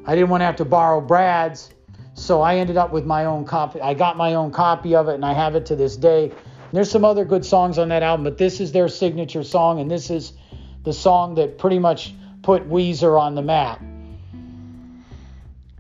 I 0.06 0.16
didn't 0.16 0.30
want 0.30 0.42
to 0.42 0.46
have 0.46 0.56
to 0.58 0.66
borrow 0.66 1.00
Brad's 1.00 1.73
so 2.14 2.42
I 2.42 2.56
ended 2.56 2.78
up 2.78 2.92
with 2.92 3.06
my 3.06 3.26
own 3.26 3.46
copy. 3.46 3.82
I 3.82 3.94
got 3.94 4.18
my 4.18 4.36
own 4.36 4.52
copy 4.52 4.96
of 4.96 5.08
it 5.08 5.16
and 5.16 5.26
I 5.26 5.34
have 5.34 5.56
it 5.56 5.66
to 5.68 5.76
this 5.76 5.98
day. 5.98 6.32
There's 6.72 6.90
some 6.90 7.06
other 7.06 7.26
good 7.26 7.46
songs 7.46 7.78
on 7.78 7.90
that 7.90 8.04
album, 8.04 8.24
but 8.24 8.38
this 8.38 8.60
is 8.60 8.72
their 8.72 8.88
signature 8.88 9.44
song 9.44 9.80
and 9.80 9.90
this 9.90 10.10
is 10.10 10.34
the 10.84 10.94
song 10.94 11.36
that 11.36 11.58
pretty 11.58 11.80
much 11.80 12.14
put 12.42 12.70
Weezer 12.70 13.20
on 13.20 13.36
the 13.36 13.42
map. 13.42 13.82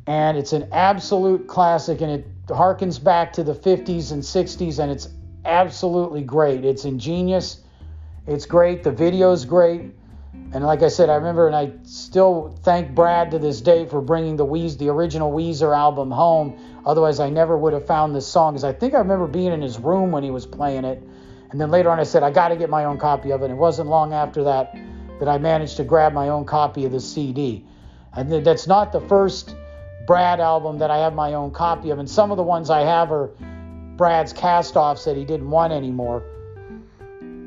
And 0.06 0.38
it's 0.38 0.54
an 0.54 0.70
absolute 0.72 1.48
classic 1.48 2.02
and 2.02 2.12
it 2.12 2.46
harkens 2.48 3.02
back 3.02 3.34
to 3.34 3.44
the 3.44 3.56
50s 3.56 4.12
and 4.12 4.22
60s 4.22 4.80
and 4.80 4.92
it's 4.92 5.10
absolutely 5.46 6.24
great. 6.24 6.66
It's 6.66 6.86
ingenious. 6.86 7.62
It's 8.28 8.46
great. 8.46 8.84
The 8.84 8.92
video's 8.92 9.46
great. 9.46 9.94
And 10.34 10.64
like 10.64 10.84
I 10.84 10.88
said, 10.88 11.10
I 11.10 11.16
remember, 11.16 11.48
and 11.48 11.56
I 11.56 11.72
still 11.84 12.56
thank 12.64 12.94
Brad 12.94 13.32
to 13.32 13.40
this 13.40 13.62
day 13.62 13.86
for 13.86 14.02
bringing 14.02 14.36
the 14.36 14.46
Weez, 14.46 14.78
the 14.78 14.90
original 14.90 15.32
Weezer 15.32 15.76
album 15.76 16.12
home. 16.12 16.58
Otherwise, 16.86 17.20
I 17.20 17.30
never 17.30 17.58
would 17.58 17.74
have 17.74 17.88
found 17.88 18.16
this 18.16 18.28
song. 18.28 18.54
Because 18.54 18.64
I 18.64 18.74
think 18.74 18.94
I 18.94 19.00
remember 19.00 19.28
being 19.28 19.52
in 19.52 19.62
his 19.62 19.80
room 19.80 20.12
when 20.12 20.24
he 20.24 20.32
was 20.32 20.46
playing 20.46 20.86
it. 20.86 21.02
And 21.52 21.62
then 21.62 21.72
later 21.72 21.90
on, 21.90 22.00
I 22.00 22.04
said, 22.04 22.24
I 22.24 22.32
got 22.32 22.50
to 22.50 22.56
get 22.56 22.70
my 22.70 22.86
own 22.86 23.00
copy 23.00 23.32
of 23.32 23.42
it. 23.42 23.46
And 23.46 23.54
it 23.54 23.58
wasn't 23.58 23.90
long 23.90 24.14
after 24.14 24.44
that 24.44 24.76
that 25.20 25.28
I 25.28 25.38
managed 25.38 25.78
to 25.78 25.84
grab 25.84 26.14
my 26.14 26.30
own 26.30 26.46
copy 26.46 26.86
of 26.86 26.92
the 26.92 27.00
CD. 27.00 27.66
And 28.14 28.46
that's 28.46 28.68
not 28.68 28.92
the 28.92 29.02
first 29.02 29.56
Brad 30.06 30.40
album 30.40 30.80
that 30.80 30.92
I 30.92 30.98
have 30.98 31.14
my 31.14 31.34
own 31.34 31.52
copy 31.52 31.90
of. 31.92 32.00
And 32.00 32.10
some 32.10 32.32
of 32.32 32.38
the 32.38 32.44
ones 32.44 32.70
I 32.70 32.82
have 32.82 33.12
are 33.12 33.32
Brad's 33.96 34.34
cast 34.34 34.76
offs 34.76 35.06
that 35.06 35.16
he 35.16 35.26
didn't 35.26 35.50
want 35.50 35.74
anymore. 35.74 36.24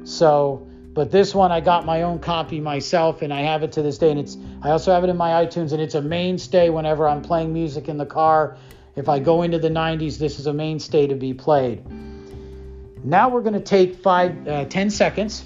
So 0.04 0.66
but 0.96 1.10
this 1.10 1.34
one, 1.34 1.52
I 1.52 1.60
got 1.60 1.84
my 1.84 2.02
own 2.02 2.20
copy 2.20 2.58
myself, 2.58 3.20
and 3.20 3.30
I 3.30 3.42
have 3.42 3.62
it 3.62 3.72
to 3.72 3.82
this 3.82 3.98
day. 3.98 4.10
And 4.10 4.18
it's 4.18 4.38
I 4.62 4.70
also 4.70 4.94
have 4.94 5.04
it 5.04 5.10
in 5.10 5.16
my 5.18 5.44
iTunes, 5.44 5.72
and 5.72 5.82
it's 5.82 5.94
a 5.94 6.00
mainstay 6.00 6.70
whenever 6.70 7.06
I'm 7.06 7.20
playing 7.20 7.52
music 7.52 7.90
in 7.90 7.98
the 7.98 8.06
car. 8.06 8.56
If 8.96 9.10
I 9.10 9.18
go 9.18 9.42
into 9.42 9.58
the 9.58 9.68
90s, 9.68 10.16
this 10.16 10.38
is 10.38 10.46
a 10.46 10.54
mainstay 10.54 11.06
to 11.08 11.14
be 11.14 11.34
played. 11.34 11.82
Now 13.04 13.28
we're 13.28 13.42
going 13.42 13.52
to 13.52 13.60
take 13.60 13.96
five, 13.96 14.48
uh, 14.48 14.64
10 14.64 14.88
seconds. 14.88 15.44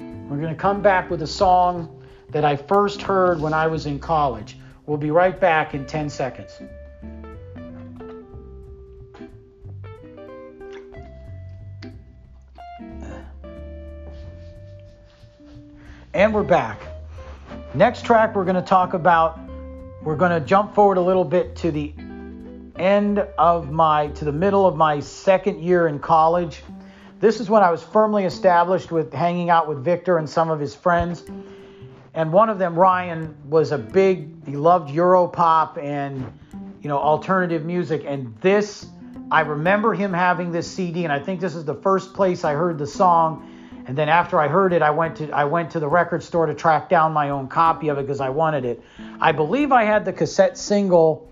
We're 0.00 0.38
going 0.38 0.48
to 0.48 0.60
come 0.60 0.82
back 0.82 1.10
with 1.10 1.22
a 1.22 1.28
song 1.28 2.02
that 2.30 2.44
I 2.44 2.56
first 2.56 3.02
heard 3.02 3.40
when 3.40 3.54
I 3.54 3.68
was 3.68 3.86
in 3.86 4.00
college. 4.00 4.58
We'll 4.84 4.98
be 4.98 5.12
right 5.12 5.38
back 5.38 5.74
in 5.74 5.86
10 5.86 6.10
seconds. 6.10 6.60
And 16.12 16.34
we're 16.34 16.42
back. 16.42 16.80
Next 17.72 18.04
track 18.04 18.34
we're 18.34 18.44
going 18.44 18.56
to 18.56 18.62
talk 18.62 18.94
about, 18.94 19.38
we're 20.02 20.16
going 20.16 20.32
to 20.32 20.44
jump 20.44 20.74
forward 20.74 20.96
a 20.96 21.00
little 21.00 21.24
bit 21.24 21.54
to 21.56 21.70
the 21.70 21.94
end 22.76 23.20
of 23.38 23.70
my, 23.70 24.08
to 24.08 24.24
the 24.24 24.32
middle 24.32 24.66
of 24.66 24.74
my 24.74 24.98
second 24.98 25.62
year 25.62 25.86
in 25.86 26.00
college. 26.00 26.64
This 27.20 27.38
is 27.38 27.48
when 27.48 27.62
I 27.62 27.70
was 27.70 27.84
firmly 27.84 28.24
established 28.24 28.90
with 28.90 29.12
hanging 29.12 29.50
out 29.50 29.68
with 29.68 29.84
Victor 29.84 30.18
and 30.18 30.28
some 30.28 30.50
of 30.50 30.58
his 30.58 30.74
friends. 30.74 31.22
And 32.12 32.32
one 32.32 32.50
of 32.50 32.58
them, 32.58 32.76
Ryan, 32.76 33.36
was 33.48 33.70
a 33.70 33.78
big, 33.78 34.44
he 34.46 34.56
loved 34.56 34.90
Europop 34.90 35.80
and, 35.80 36.26
you 36.82 36.88
know, 36.88 36.98
alternative 36.98 37.64
music. 37.64 38.02
And 38.04 38.36
this, 38.40 38.84
I 39.30 39.42
remember 39.42 39.94
him 39.94 40.12
having 40.12 40.50
this 40.50 40.68
CD, 40.68 41.04
and 41.04 41.12
I 41.12 41.20
think 41.20 41.40
this 41.40 41.54
is 41.54 41.64
the 41.64 41.76
first 41.76 42.14
place 42.14 42.42
I 42.42 42.54
heard 42.54 42.78
the 42.78 42.86
song 42.88 43.46
and 43.90 43.98
then 43.98 44.08
after 44.08 44.38
I 44.38 44.46
heard 44.46 44.72
it, 44.72 44.82
I 44.82 44.90
went 44.90 45.16
to 45.16 45.32
I 45.32 45.46
went 45.46 45.72
to 45.72 45.80
the 45.80 45.88
record 45.88 46.22
store 46.22 46.46
to 46.46 46.54
track 46.54 46.88
down 46.88 47.12
my 47.12 47.30
own 47.30 47.48
copy 47.48 47.88
of 47.88 47.98
it 47.98 48.02
because 48.02 48.20
I 48.20 48.28
wanted 48.28 48.64
it. 48.64 48.80
I 49.20 49.32
believe 49.32 49.72
I 49.72 49.82
had 49.82 50.04
the 50.04 50.12
cassette 50.12 50.56
single 50.56 51.28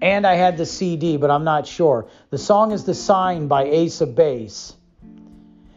and 0.00 0.24
I 0.24 0.36
had 0.36 0.56
the 0.56 0.66
CD, 0.66 1.16
but 1.16 1.32
I'm 1.32 1.42
not 1.42 1.66
sure. 1.66 2.08
The 2.30 2.38
song 2.38 2.70
is 2.70 2.84
The 2.84 2.94
Sign 2.94 3.48
by 3.48 3.64
Ace 3.64 4.00
of 4.02 4.14
Base. 4.14 4.76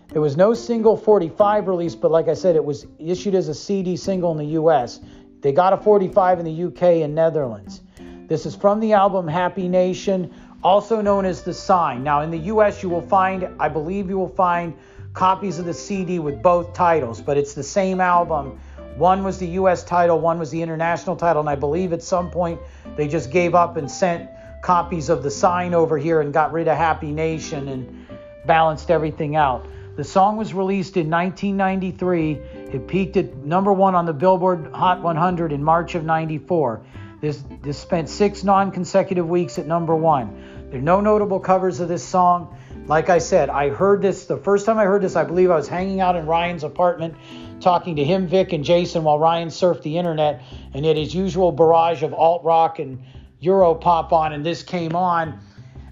There 0.09 0.21
was 0.21 0.37
no 0.37 0.53
single 0.53 0.95
45 0.95 1.67
release, 1.67 1.95
but 1.95 2.11
like 2.11 2.27
I 2.27 2.35
said, 2.35 2.55
it 2.55 2.63
was 2.63 2.85
issued 2.99 3.33
as 3.33 3.47
a 3.47 3.55
CD 3.55 3.97
single 3.97 4.31
in 4.31 4.37
the 4.37 4.53
US. 4.61 4.99
They 5.41 5.51
got 5.51 5.73
a 5.73 5.77
45 5.77 6.41
in 6.41 6.45
the 6.45 6.63
UK 6.65 7.01
and 7.01 7.15
Netherlands. 7.15 7.81
This 8.27 8.45
is 8.45 8.55
from 8.55 8.79
the 8.79 8.93
album 8.93 9.27
Happy 9.27 9.67
Nation, 9.67 10.31
also 10.63 11.01
known 11.01 11.25
as 11.25 11.41
The 11.41 11.55
Sign. 11.55 12.03
Now, 12.03 12.21
in 12.21 12.29
the 12.29 12.53
US, 12.53 12.83
you 12.83 12.89
will 12.89 13.01
find, 13.01 13.49
I 13.59 13.67
believe 13.67 14.09
you 14.09 14.19
will 14.19 14.29
find 14.29 14.75
copies 15.13 15.59
of 15.59 15.65
the 15.65 15.73
CD 15.73 16.19
with 16.19 16.41
both 16.41 16.73
titles, 16.73 17.21
but 17.21 17.37
it's 17.37 17.53
the 17.53 17.63
same 17.63 17.99
album. 17.99 18.59
One 18.95 19.23
was 19.23 19.37
the 19.37 19.47
US 19.47 19.83
title, 19.83 20.19
one 20.19 20.39
was 20.39 20.51
the 20.51 20.61
international 20.61 21.15
title, 21.15 21.39
and 21.39 21.49
I 21.49 21.55
believe 21.55 21.93
at 21.93 22.03
some 22.03 22.29
point 22.29 22.59
they 22.97 23.07
just 23.07 23.31
gave 23.31 23.55
up 23.55 23.77
and 23.77 23.89
sent 23.89 24.29
copies 24.61 25.09
of 25.09 25.23
the 25.23 25.31
sign 25.31 25.73
over 25.73 25.97
here 25.97 26.21
and 26.21 26.33
got 26.33 26.51
rid 26.51 26.67
of 26.67 26.77
Happy 26.77 27.11
Nation 27.11 27.69
and 27.69 28.07
balanced 28.45 28.91
everything 28.91 29.35
out. 29.35 29.65
The 29.95 30.03
song 30.03 30.37
was 30.37 30.53
released 30.53 30.95
in 30.95 31.09
1993. 31.09 32.31
It 32.73 32.87
peaked 32.87 33.17
at 33.17 33.35
number 33.37 33.73
one 33.73 33.95
on 33.95 34.05
the 34.05 34.13
Billboard 34.13 34.71
Hot 34.73 35.01
100 35.01 35.51
in 35.51 35.63
March 35.63 35.95
of 35.95 36.05
94. 36.05 36.81
This, 37.21 37.43
this 37.61 37.77
spent 37.77 38.07
six 38.07 38.43
non 38.43 38.71
consecutive 38.71 39.27
weeks 39.27 39.59
at 39.59 39.67
number 39.67 39.95
one. 39.95 40.69
There 40.69 40.79
are 40.79 40.81
no 40.81 41.01
notable 41.01 41.39
covers 41.39 41.79
of 41.79 41.89
this 41.89 42.07
song. 42.07 42.55
Like 42.89 43.11
I 43.11 43.19
said, 43.19 43.51
I 43.51 43.69
heard 43.69 44.01
this 44.01 44.25
the 44.25 44.37
first 44.37 44.65
time 44.65 44.79
I 44.79 44.85
heard 44.85 45.03
this, 45.03 45.15
I 45.15 45.23
believe 45.23 45.51
I 45.51 45.55
was 45.55 45.67
hanging 45.67 46.01
out 46.01 46.15
in 46.15 46.25
Ryan's 46.25 46.63
apartment 46.63 47.13
talking 47.61 47.95
to 47.97 48.03
him, 48.03 48.25
Vic, 48.25 48.51
and 48.51 48.63
Jason 48.63 49.03
while 49.03 49.19
Ryan 49.19 49.49
surfed 49.49 49.83
the 49.83 49.95
internet 49.95 50.41
and 50.73 50.83
had 50.83 50.97
his 50.97 51.13
usual 51.13 51.51
barrage 51.51 52.01
of 52.01 52.15
alt 52.15 52.43
rock 52.43 52.79
and 52.79 52.99
Euro 53.41 53.75
pop 53.75 54.11
on, 54.11 54.33
and 54.33 54.43
this 54.43 54.63
came 54.63 54.95
on. 54.95 55.39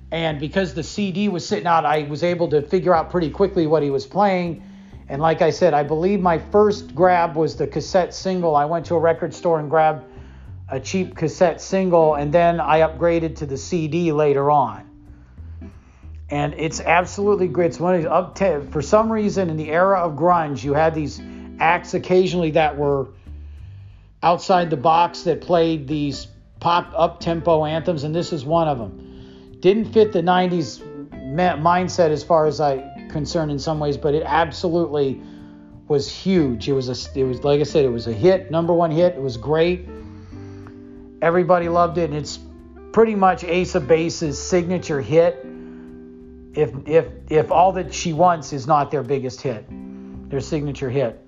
And 0.10 0.39
because 0.39 0.74
the 0.74 0.82
CD 0.82 1.30
was 1.30 1.48
sitting 1.48 1.68
out, 1.68 1.86
I 1.86 2.08
was 2.10 2.24
able 2.24 2.50
to 2.50 2.63
figure 2.63 2.96
out 2.96 3.12
pretty 3.12 3.30
quickly 3.30 3.68
what 3.68 3.84
he 3.84 3.92
was 3.92 4.08
playing. 4.08 4.63
And 5.08 5.22
like 5.22 5.44
I 5.44 5.51
said, 5.51 5.75
I 5.75 5.84
believe 5.84 6.20
my 6.20 6.39
first 6.39 6.96
grab 6.96 7.36
was 7.36 7.56
the 7.56 7.68
cassette 7.68 8.12
single. 8.16 8.56
I 8.56 8.66
went 8.66 8.88
to 8.88 8.96
a 8.96 9.00
record 9.00 9.36
store 9.36 9.60
and 9.60 9.70
grabbed 9.70 10.04
a 10.68 10.80
cheap 10.80 11.16
cassette 11.16 11.62
single, 11.62 12.16
and 12.16 12.34
then 12.34 12.60
I 12.60 12.80
upgraded 12.80 13.36
to 13.36 13.46
the 13.46 13.58
CD 13.58 14.12
later 14.12 14.50
on 14.50 14.87
and 16.30 16.54
it's 16.58 16.82
absolutely 16.82 17.48
great. 17.48 17.68
It's 17.68 17.80
one 17.80 17.96
of 17.96 18.06
up 18.06 18.38
for 18.72 18.82
some 18.82 19.12
reason 19.12 19.50
in 19.50 19.58
the 19.58 19.70
era 19.70 20.00
of 20.00 20.18
grunge, 20.18 20.64
you 20.64 20.74
had 20.74 20.94
these 20.94 21.22
acts 21.60 21.94
occasionally 21.94 22.52
that 22.52 22.78
were 22.78 23.08
outside 24.22 24.70
the 24.70 24.78
box 24.78 25.24
that 25.24 25.42
played 25.42 25.88
these 25.88 26.28
pop 26.60 26.92
up 26.96 27.20
tempo 27.20 27.66
anthems, 27.66 28.04
and 28.04 28.14
this 28.14 28.34
is 28.34 28.44
one 28.44 28.68
of 28.68 28.78
them. 28.78 29.58
Didn't 29.62 29.94
fit 29.94 30.12
the 30.12 30.22
90s 30.22 30.82
mindset 31.36 32.10
as 32.10 32.24
far 32.24 32.46
as 32.46 32.60
I 32.60 33.08
concerned 33.10 33.52
in 33.52 33.60
some 33.60 33.80
ways, 33.80 33.96
but 33.96 34.14
it 34.14 34.24
absolutely 34.26 35.22
was 35.88 36.12
huge. 36.12 36.68
It 36.68 36.74
was 36.74 36.90
a, 36.90 37.20
it 37.20 37.24
was 37.24 37.44
like 37.44 37.62
I 37.62 37.64
said, 37.64 37.86
it 37.86 37.90
was 37.90 38.08
a 38.08 38.14
hit, 38.14 38.52
number 38.52 38.74
one 38.74 38.92
hit. 38.92 39.16
It 39.16 39.22
was 39.22 39.38
great. 39.38 39.88
Everybody 41.22 41.70
loved 41.70 41.98
it, 41.98 42.10
and 42.10 42.16
it's 42.16 42.38
pretty 42.92 43.16
much 43.16 43.46
Ace 43.46 43.76
of 43.76 43.88
Base's 43.88 44.42
signature 44.42 45.00
hit 45.00 45.47
if 46.58 46.72
if 46.88 47.06
if 47.30 47.52
all 47.52 47.72
that 47.74 47.94
she 47.94 48.14
wants 48.14 48.52
is 48.52 48.66
not 48.66 48.90
their 48.90 49.04
biggest 49.04 49.42
hit, 49.42 49.66
their 50.30 50.42
signature 50.42 50.90
hit. 50.90 51.24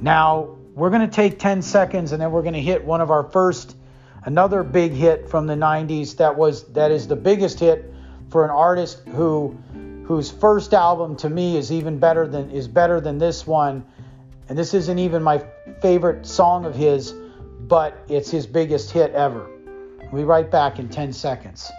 Now 0.00 0.56
we're 0.74 0.90
going 0.90 1.08
to 1.08 1.14
take 1.14 1.38
10 1.40 1.62
seconds 1.62 2.12
and 2.12 2.22
then 2.22 2.30
we're 2.30 2.42
going 2.42 2.54
to 2.54 2.60
hit 2.60 2.84
one 2.84 3.00
of 3.00 3.10
our 3.10 3.24
first 3.24 3.76
another 4.24 4.62
big 4.62 4.92
hit 4.92 5.28
from 5.28 5.46
the 5.46 5.54
90s 5.54 6.16
that 6.18 6.36
was 6.36 6.64
that 6.72 6.92
is 6.92 7.08
the 7.08 7.16
biggest 7.16 7.58
hit 7.58 7.92
for 8.30 8.44
an 8.44 8.50
artist 8.50 9.00
who 9.08 9.56
whose 10.04 10.30
first 10.30 10.74
album 10.74 11.16
to 11.16 11.28
me 11.28 11.56
is 11.56 11.72
even 11.72 11.98
better 11.98 12.28
than 12.28 12.50
is 12.50 12.68
better 12.68 13.00
than 13.00 13.18
this 13.18 13.46
one 13.46 13.84
and 14.48 14.56
this 14.56 14.72
isn't 14.74 14.98
even 14.98 15.22
my 15.22 15.42
favorite 15.80 16.24
song 16.26 16.64
of 16.64 16.74
his 16.74 17.12
but 17.68 17.98
it's 18.08 18.30
his 18.30 18.46
biggest 18.46 18.90
hit 18.90 19.12
ever. 19.12 19.50
We'll 20.10 20.22
be 20.22 20.24
right 20.24 20.50
back 20.50 20.78
in 20.78 20.88
10 20.88 21.12
seconds. 21.12 21.70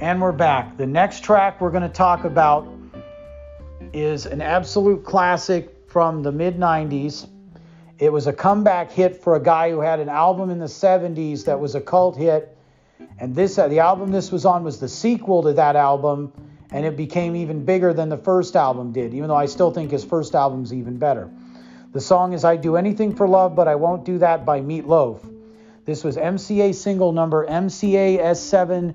And 0.00 0.22
we're 0.22 0.32
back. 0.32 0.78
The 0.78 0.86
next 0.86 1.22
track 1.22 1.60
we're 1.60 1.70
going 1.70 1.82
to 1.82 1.88
talk 1.90 2.24
about 2.24 2.66
is 3.92 4.24
an 4.24 4.40
absolute 4.40 5.04
classic 5.04 5.76
from 5.88 6.22
the 6.22 6.32
mid 6.32 6.56
90s. 6.56 7.28
It 7.98 8.10
was 8.10 8.26
a 8.26 8.32
comeback 8.32 8.90
hit 8.90 9.22
for 9.22 9.36
a 9.36 9.42
guy 9.42 9.68
who 9.68 9.80
had 9.80 10.00
an 10.00 10.08
album 10.08 10.48
in 10.48 10.58
the 10.58 10.64
70s 10.64 11.44
that 11.44 11.60
was 11.60 11.74
a 11.74 11.82
cult 11.82 12.16
hit. 12.16 12.56
And 13.18 13.34
this 13.34 13.58
uh, 13.58 13.68
the 13.68 13.80
album 13.80 14.10
this 14.10 14.32
was 14.32 14.46
on 14.46 14.64
was 14.64 14.80
the 14.80 14.88
sequel 14.88 15.42
to 15.42 15.52
that 15.52 15.76
album 15.76 16.32
and 16.70 16.86
it 16.86 16.96
became 16.96 17.36
even 17.36 17.66
bigger 17.66 17.92
than 17.92 18.08
the 18.08 18.16
first 18.16 18.56
album 18.56 18.92
did, 18.92 19.12
even 19.12 19.28
though 19.28 19.36
I 19.36 19.44
still 19.44 19.70
think 19.70 19.90
his 19.90 20.02
first 20.02 20.34
album's 20.34 20.72
even 20.72 20.96
better. 20.96 21.30
The 21.92 22.00
song 22.00 22.32
is 22.32 22.42
I 22.42 22.56
Do 22.56 22.76
Anything 22.76 23.14
for 23.14 23.28
Love, 23.28 23.54
but 23.54 23.68
I 23.68 23.74
Won't 23.74 24.06
Do 24.06 24.16
That 24.16 24.46
by 24.46 24.62
Meat 24.62 24.86
Loaf. 24.86 25.22
This 25.84 26.04
was 26.04 26.16
MCA 26.16 26.74
single 26.74 27.12
number 27.12 27.46
MCA 27.46 28.18
S7 28.18 28.94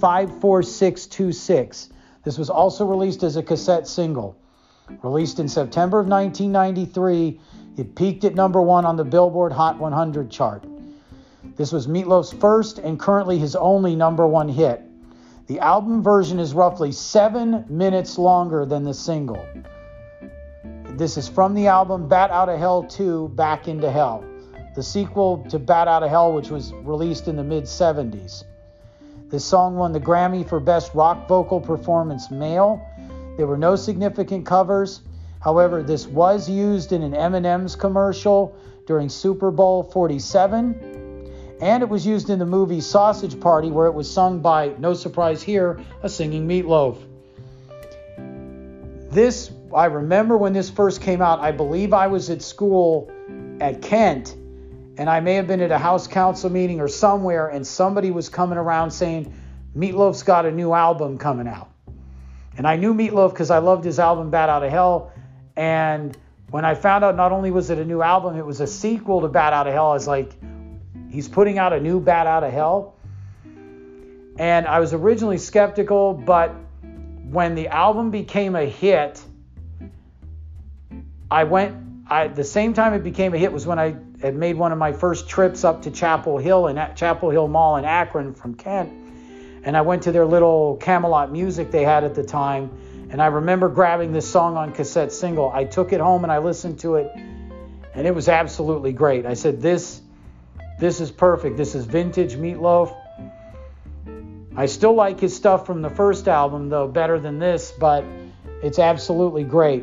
54626. 0.00 1.90
This 2.24 2.38
was 2.38 2.50
also 2.50 2.84
released 2.84 3.22
as 3.22 3.36
a 3.36 3.42
cassette 3.42 3.86
single. 3.86 4.36
Released 5.02 5.38
in 5.38 5.48
September 5.48 6.00
of 6.00 6.08
1993, 6.08 7.40
it 7.76 7.94
peaked 7.94 8.24
at 8.24 8.34
number 8.34 8.60
one 8.60 8.84
on 8.84 8.96
the 8.96 9.04
Billboard 9.04 9.52
Hot 9.52 9.78
100 9.78 10.30
chart. 10.30 10.64
This 11.56 11.72
was 11.72 11.86
Meatloaf's 11.86 12.32
first 12.32 12.78
and 12.78 12.98
currently 12.98 13.38
his 13.38 13.54
only 13.56 13.96
number 13.96 14.26
one 14.26 14.48
hit. 14.48 14.82
The 15.46 15.60
album 15.60 16.02
version 16.02 16.38
is 16.38 16.52
roughly 16.54 16.92
seven 16.92 17.64
minutes 17.68 18.18
longer 18.18 18.66
than 18.66 18.84
the 18.84 18.94
single. 18.94 19.44
This 20.98 21.16
is 21.16 21.28
from 21.28 21.54
the 21.54 21.68
album 21.68 22.08
Bat 22.08 22.30
Out 22.30 22.48
of 22.48 22.58
Hell 22.58 22.82
2 22.82 23.28
Back 23.30 23.68
into 23.68 23.90
Hell, 23.90 24.24
the 24.74 24.82
sequel 24.82 25.44
to 25.48 25.58
Bat 25.58 25.88
Out 25.88 26.02
of 26.02 26.10
Hell, 26.10 26.32
which 26.32 26.50
was 26.50 26.72
released 26.74 27.28
in 27.28 27.36
the 27.36 27.44
mid 27.44 27.64
70s. 27.64 28.44
This 29.30 29.44
song 29.44 29.76
won 29.76 29.92
the 29.92 30.00
Grammy 30.00 30.48
for 30.48 30.58
Best 30.58 30.94
Rock 30.94 31.28
Vocal 31.28 31.60
Performance 31.60 32.30
Male. 32.30 32.80
There 33.36 33.46
were 33.46 33.58
no 33.58 33.76
significant 33.76 34.46
covers. 34.46 35.02
However, 35.40 35.82
this 35.82 36.06
was 36.06 36.48
used 36.48 36.92
in 36.92 37.02
an 37.02 37.12
M&M's 37.12 37.76
commercial 37.76 38.56
during 38.86 39.10
Super 39.10 39.50
Bowl 39.50 39.82
47, 39.82 41.30
and 41.60 41.82
it 41.82 41.88
was 41.90 42.06
used 42.06 42.30
in 42.30 42.38
the 42.38 42.46
movie 42.46 42.80
Sausage 42.80 43.38
Party 43.38 43.70
where 43.70 43.86
it 43.86 43.92
was 43.92 44.10
sung 44.10 44.40
by, 44.40 44.72
no 44.78 44.94
surprise 44.94 45.42
here, 45.42 45.78
a 46.02 46.08
singing 46.08 46.48
meatloaf. 46.48 46.96
This, 49.10 49.50
I 49.74 49.84
remember 49.86 50.38
when 50.38 50.54
this 50.54 50.70
first 50.70 51.02
came 51.02 51.20
out, 51.20 51.40
I 51.40 51.52
believe 51.52 51.92
I 51.92 52.06
was 52.06 52.30
at 52.30 52.40
school 52.40 53.12
at 53.60 53.82
Kent 53.82 54.36
and 54.98 55.08
I 55.08 55.20
may 55.20 55.34
have 55.34 55.46
been 55.46 55.60
at 55.60 55.70
a 55.70 55.78
house 55.78 56.08
council 56.08 56.50
meeting 56.50 56.80
or 56.80 56.88
somewhere, 56.88 57.48
and 57.48 57.64
somebody 57.64 58.10
was 58.10 58.28
coming 58.28 58.58
around 58.58 58.90
saying, 58.90 59.32
Meat 59.72 59.94
Loaf's 59.94 60.24
got 60.24 60.44
a 60.44 60.50
new 60.50 60.74
album 60.74 61.18
coming 61.18 61.46
out. 61.46 61.70
And 62.56 62.66
I 62.66 62.74
knew 62.74 62.92
Meatloaf 62.92 63.30
because 63.30 63.52
I 63.52 63.58
loved 63.58 63.84
his 63.84 64.00
album 64.00 64.30
Bat 64.30 64.48
Out 64.48 64.64
of 64.64 64.70
Hell. 64.72 65.12
And 65.54 66.18
when 66.50 66.64
I 66.64 66.74
found 66.74 67.04
out 67.04 67.14
not 67.14 67.30
only 67.30 67.52
was 67.52 67.70
it 67.70 67.78
a 67.78 67.84
new 67.84 68.02
album, 68.02 68.36
it 68.36 68.44
was 68.44 68.60
a 68.60 68.66
sequel 68.66 69.20
to 69.20 69.28
Bat 69.28 69.52
Out 69.52 69.66
of 69.68 69.72
Hell, 69.72 69.90
I 69.90 69.94
was 69.94 70.08
like, 70.08 70.32
he's 71.10 71.28
putting 71.28 71.58
out 71.58 71.72
a 71.72 71.78
new 71.78 72.00
Bat 72.00 72.26
Out 72.26 72.42
of 72.42 72.52
Hell. 72.52 72.96
And 74.36 74.66
I 74.66 74.80
was 74.80 74.92
originally 74.94 75.38
skeptical, 75.38 76.12
but 76.12 76.56
when 77.30 77.54
the 77.54 77.68
album 77.68 78.10
became 78.10 78.56
a 78.56 78.64
hit, 78.64 79.22
I 81.30 81.44
went, 81.44 81.76
I, 82.08 82.26
the 82.26 82.42
same 82.42 82.74
time 82.74 82.94
it 82.94 83.04
became 83.04 83.32
a 83.34 83.38
hit 83.38 83.52
was 83.52 83.64
when 83.64 83.78
I 83.78 83.94
had 84.20 84.34
made 84.34 84.56
one 84.56 84.72
of 84.72 84.78
my 84.78 84.92
first 84.92 85.28
trips 85.28 85.64
up 85.64 85.82
to 85.82 85.90
Chapel 85.90 86.38
Hill 86.38 86.66
and 86.66 86.78
at 86.78 86.96
Chapel 86.96 87.30
Hill 87.30 87.48
Mall 87.48 87.76
in 87.76 87.84
Akron 87.84 88.34
from 88.34 88.54
Kent. 88.54 88.92
and 89.64 89.76
I 89.76 89.80
went 89.82 90.04
to 90.04 90.12
their 90.12 90.24
little 90.24 90.76
Camelot 90.76 91.30
music 91.32 91.70
they 91.70 91.84
had 91.84 92.04
at 92.04 92.14
the 92.14 92.24
time. 92.24 92.70
And 93.10 93.22
I 93.22 93.26
remember 93.26 93.68
grabbing 93.68 94.12
this 94.12 94.30
song 94.30 94.56
on 94.56 94.72
cassette 94.72 95.12
single. 95.12 95.50
I 95.50 95.64
took 95.64 95.92
it 95.92 96.00
home 96.00 96.24
and 96.24 96.32
I 96.32 96.38
listened 96.38 96.78
to 96.80 96.96
it, 96.96 97.10
and 97.94 98.06
it 98.06 98.14
was 98.14 98.28
absolutely 98.28 98.92
great. 98.92 99.24
I 99.24 99.34
said, 99.34 99.60
This, 99.62 100.02
this 100.78 101.00
is 101.00 101.10
perfect. 101.10 101.56
This 101.56 101.74
is 101.74 101.86
vintage 101.86 102.34
Meatloaf. 102.34 102.94
I 104.56 104.66
still 104.66 104.94
like 104.94 105.20
his 105.20 105.34
stuff 105.34 105.64
from 105.64 105.82
the 105.82 105.90
first 105.90 106.28
album, 106.28 106.68
though, 106.68 106.88
better 106.88 107.18
than 107.18 107.38
this, 107.38 107.72
but 107.78 108.04
it's 108.62 108.78
absolutely 108.78 109.44
great. 109.44 109.82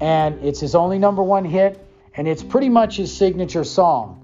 And 0.00 0.44
it's 0.44 0.60
his 0.60 0.74
only 0.74 0.98
number 0.98 1.22
one 1.22 1.44
hit, 1.44 1.87
and 2.18 2.26
it's 2.26 2.42
pretty 2.42 2.68
much 2.68 2.96
his 2.96 3.16
signature 3.16 3.62
song. 3.62 4.20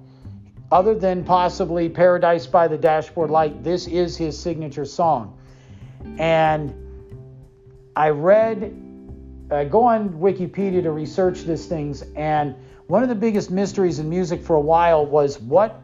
Other 0.73 0.97
than 0.97 1.23
possibly 1.23 1.89
Paradise 1.89 2.45
by 2.45 2.67
the 2.67 2.77
Dashboard 2.77 3.31
Light, 3.31 3.63
this 3.63 3.87
is 3.87 4.17
his 4.17 4.37
signature 4.37 4.85
song. 4.85 5.39
And 6.19 6.75
I 7.95 8.09
read, 8.09 8.75
I 9.49 9.65
go 9.65 9.85
on 9.85 10.09
Wikipedia 10.11 10.83
to 10.83 10.91
research 10.91 11.43
these 11.43 11.67
things, 11.67 12.03
and 12.17 12.57
one 12.89 13.05
of 13.05 13.09
the 13.09 13.15
biggest 13.15 13.53
mysteries 13.53 14.01
in 14.01 14.11
music 14.11 14.43
for 14.43 14.57
a 14.57 14.61
while 14.61 15.07
was 15.07 15.39
what 15.39 15.81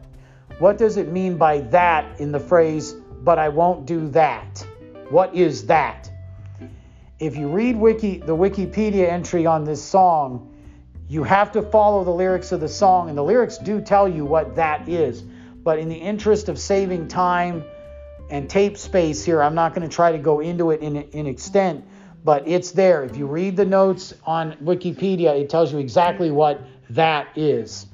what 0.59 0.77
does 0.77 0.97
it 0.97 1.07
mean 1.07 1.37
by 1.37 1.61
that 1.61 2.19
in 2.19 2.31
the 2.31 2.39
phrase, 2.39 2.93
but 3.23 3.39
I 3.39 3.47
won't 3.47 3.85
do 3.85 4.09
that? 4.09 4.59
What 5.09 5.33
is 5.33 5.65
that? 5.67 6.11
If 7.19 7.37
you 7.37 7.47
read 7.47 7.77
Wiki, 7.77 8.17
the 8.17 8.35
Wikipedia 8.35 9.09
entry 9.09 9.45
on 9.45 9.63
this 9.63 9.81
song, 9.81 10.50
you 11.11 11.23
have 11.23 11.51
to 11.51 11.61
follow 11.61 12.03
the 12.03 12.11
lyrics 12.11 12.51
of 12.51 12.61
the 12.61 12.69
song, 12.69 13.09
and 13.09 13.17
the 13.17 13.23
lyrics 13.23 13.57
do 13.57 13.81
tell 13.81 14.07
you 14.07 14.23
what 14.23 14.55
that 14.55 14.87
is. 14.87 15.21
But 15.21 15.77
in 15.77 15.89
the 15.89 15.95
interest 15.95 16.49
of 16.49 16.57
saving 16.57 17.09
time 17.09 17.63
and 18.29 18.49
tape 18.49 18.77
space 18.77 19.23
here, 19.23 19.43
I'm 19.43 19.53
not 19.53 19.75
going 19.75 19.87
to 19.87 19.93
try 19.93 20.11
to 20.13 20.17
go 20.17 20.39
into 20.39 20.71
it 20.71 20.81
in, 20.81 20.95
in 20.95 21.27
extent 21.27 21.83
but 22.23 22.47
it's 22.47 22.71
there. 22.71 23.03
If 23.03 23.17
you 23.17 23.25
read 23.25 23.55
the 23.55 23.65
notes 23.65 24.13
on 24.25 24.53
Wikipedia, 24.63 25.39
it 25.39 25.49
tells 25.49 25.73
you 25.73 25.79
exactly 25.79 26.31
what 26.31 26.61
that 26.91 27.35
is. 27.35 27.87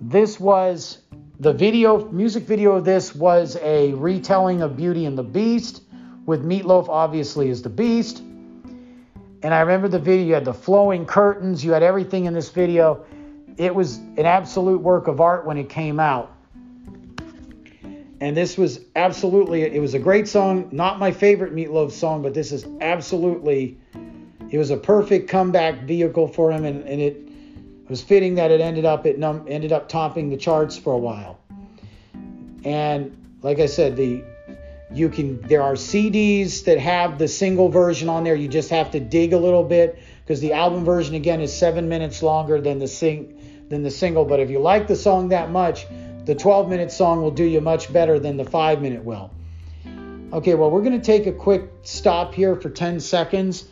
This 0.00 0.38
was 0.38 0.98
the 1.40 1.52
video, 1.52 2.10
music 2.10 2.44
video 2.44 2.72
of 2.72 2.84
this 2.84 3.14
was 3.14 3.56
a 3.62 3.94
retelling 3.94 4.62
of 4.62 4.76
Beauty 4.76 5.06
and 5.06 5.16
the 5.16 5.22
Beast, 5.22 5.82
with 6.26 6.44
Meatloaf 6.44 6.88
obviously 6.88 7.50
as 7.50 7.62
the 7.62 7.70
Beast. 7.70 8.22
And 9.46 9.54
I 9.54 9.60
remember 9.60 9.86
the 9.86 10.00
video, 10.00 10.26
you 10.26 10.34
had 10.34 10.44
the 10.44 10.52
flowing 10.52 11.06
curtains, 11.06 11.64
you 11.64 11.70
had 11.70 11.84
everything 11.84 12.24
in 12.24 12.34
this 12.34 12.48
video. 12.48 13.06
It 13.56 13.72
was 13.72 13.98
an 13.98 14.26
absolute 14.26 14.80
work 14.80 15.06
of 15.06 15.20
art 15.20 15.46
when 15.46 15.56
it 15.56 15.68
came 15.68 16.00
out 16.00 16.32
and 18.20 18.36
this 18.36 18.58
was 18.58 18.80
absolutely 18.96 19.62
it 19.62 19.80
was 19.80 19.94
a 19.94 19.98
great 19.98 20.26
song 20.26 20.68
not 20.72 20.98
my 20.98 21.12
favorite 21.12 21.54
meatloaf 21.54 21.92
song 21.92 22.22
but 22.22 22.32
this 22.34 22.50
is 22.50 22.66
absolutely 22.80 23.78
it 24.50 24.56
was 24.56 24.70
a 24.70 24.76
perfect 24.76 25.28
comeback 25.28 25.82
vehicle 25.82 26.26
for 26.26 26.50
him 26.50 26.64
and, 26.64 26.82
and 26.84 27.00
it 27.00 27.28
was 27.88 28.02
fitting 28.02 28.34
that 28.34 28.50
it 28.50 28.60
ended 28.60 28.86
up 28.86 29.04
it 29.04 29.18
num- 29.18 29.44
ended 29.46 29.70
up 29.70 29.86
topping 29.86 30.30
the 30.30 30.36
charts 30.36 30.76
for 30.78 30.94
a 30.94 30.98
while 30.98 31.38
and 32.64 33.14
like 33.42 33.60
i 33.60 33.66
said 33.66 33.94
the 33.96 34.24
you 34.92 35.08
can 35.08 35.40
there 35.42 35.62
are 35.62 35.74
cds 35.74 36.64
that 36.64 36.78
have 36.78 37.18
the 37.18 37.26
single 37.26 37.68
version 37.68 38.08
on 38.08 38.22
there 38.22 38.36
you 38.36 38.48
just 38.48 38.70
have 38.70 38.90
to 38.90 39.00
dig 39.00 39.32
a 39.32 39.38
little 39.38 39.64
bit 39.64 39.98
because 40.24 40.40
the 40.40 40.52
album 40.52 40.84
version 40.84 41.14
again 41.14 41.40
is 41.40 41.52
seven 41.52 41.88
minutes 41.88 42.22
longer 42.22 42.60
than 42.60 42.78
the 42.78 42.86
sing 42.86 43.66
than 43.68 43.82
the 43.82 43.90
single 43.90 44.24
but 44.24 44.38
if 44.38 44.48
you 44.48 44.60
like 44.60 44.86
the 44.86 44.94
song 44.94 45.28
that 45.28 45.50
much 45.50 45.86
the 46.26 46.34
12 46.34 46.68
minute 46.68 46.90
song 46.90 47.22
will 47.22 47.30
do 47.30 47.44
you 47.44 47.60
much 47.60 47.92
better 47.92 48.18
than 48.18 48.36
the 48.36 48.44
5 48.44 48.82
minute 48.82 49.04
will. 49.04 49.30
Okay, 50.32 50.56
well, 50.56 50.72
we're 50.72 50.82
going 50.82 51.00
to 51.00 51.06
take 51.06 51.28
a 51.28 51.32
quick 51.32 51.70
stop 51.84 52.34
here 52.34 52.56
for 52.56 52.68
10 52.68 52.98
seconds 52.98 53.68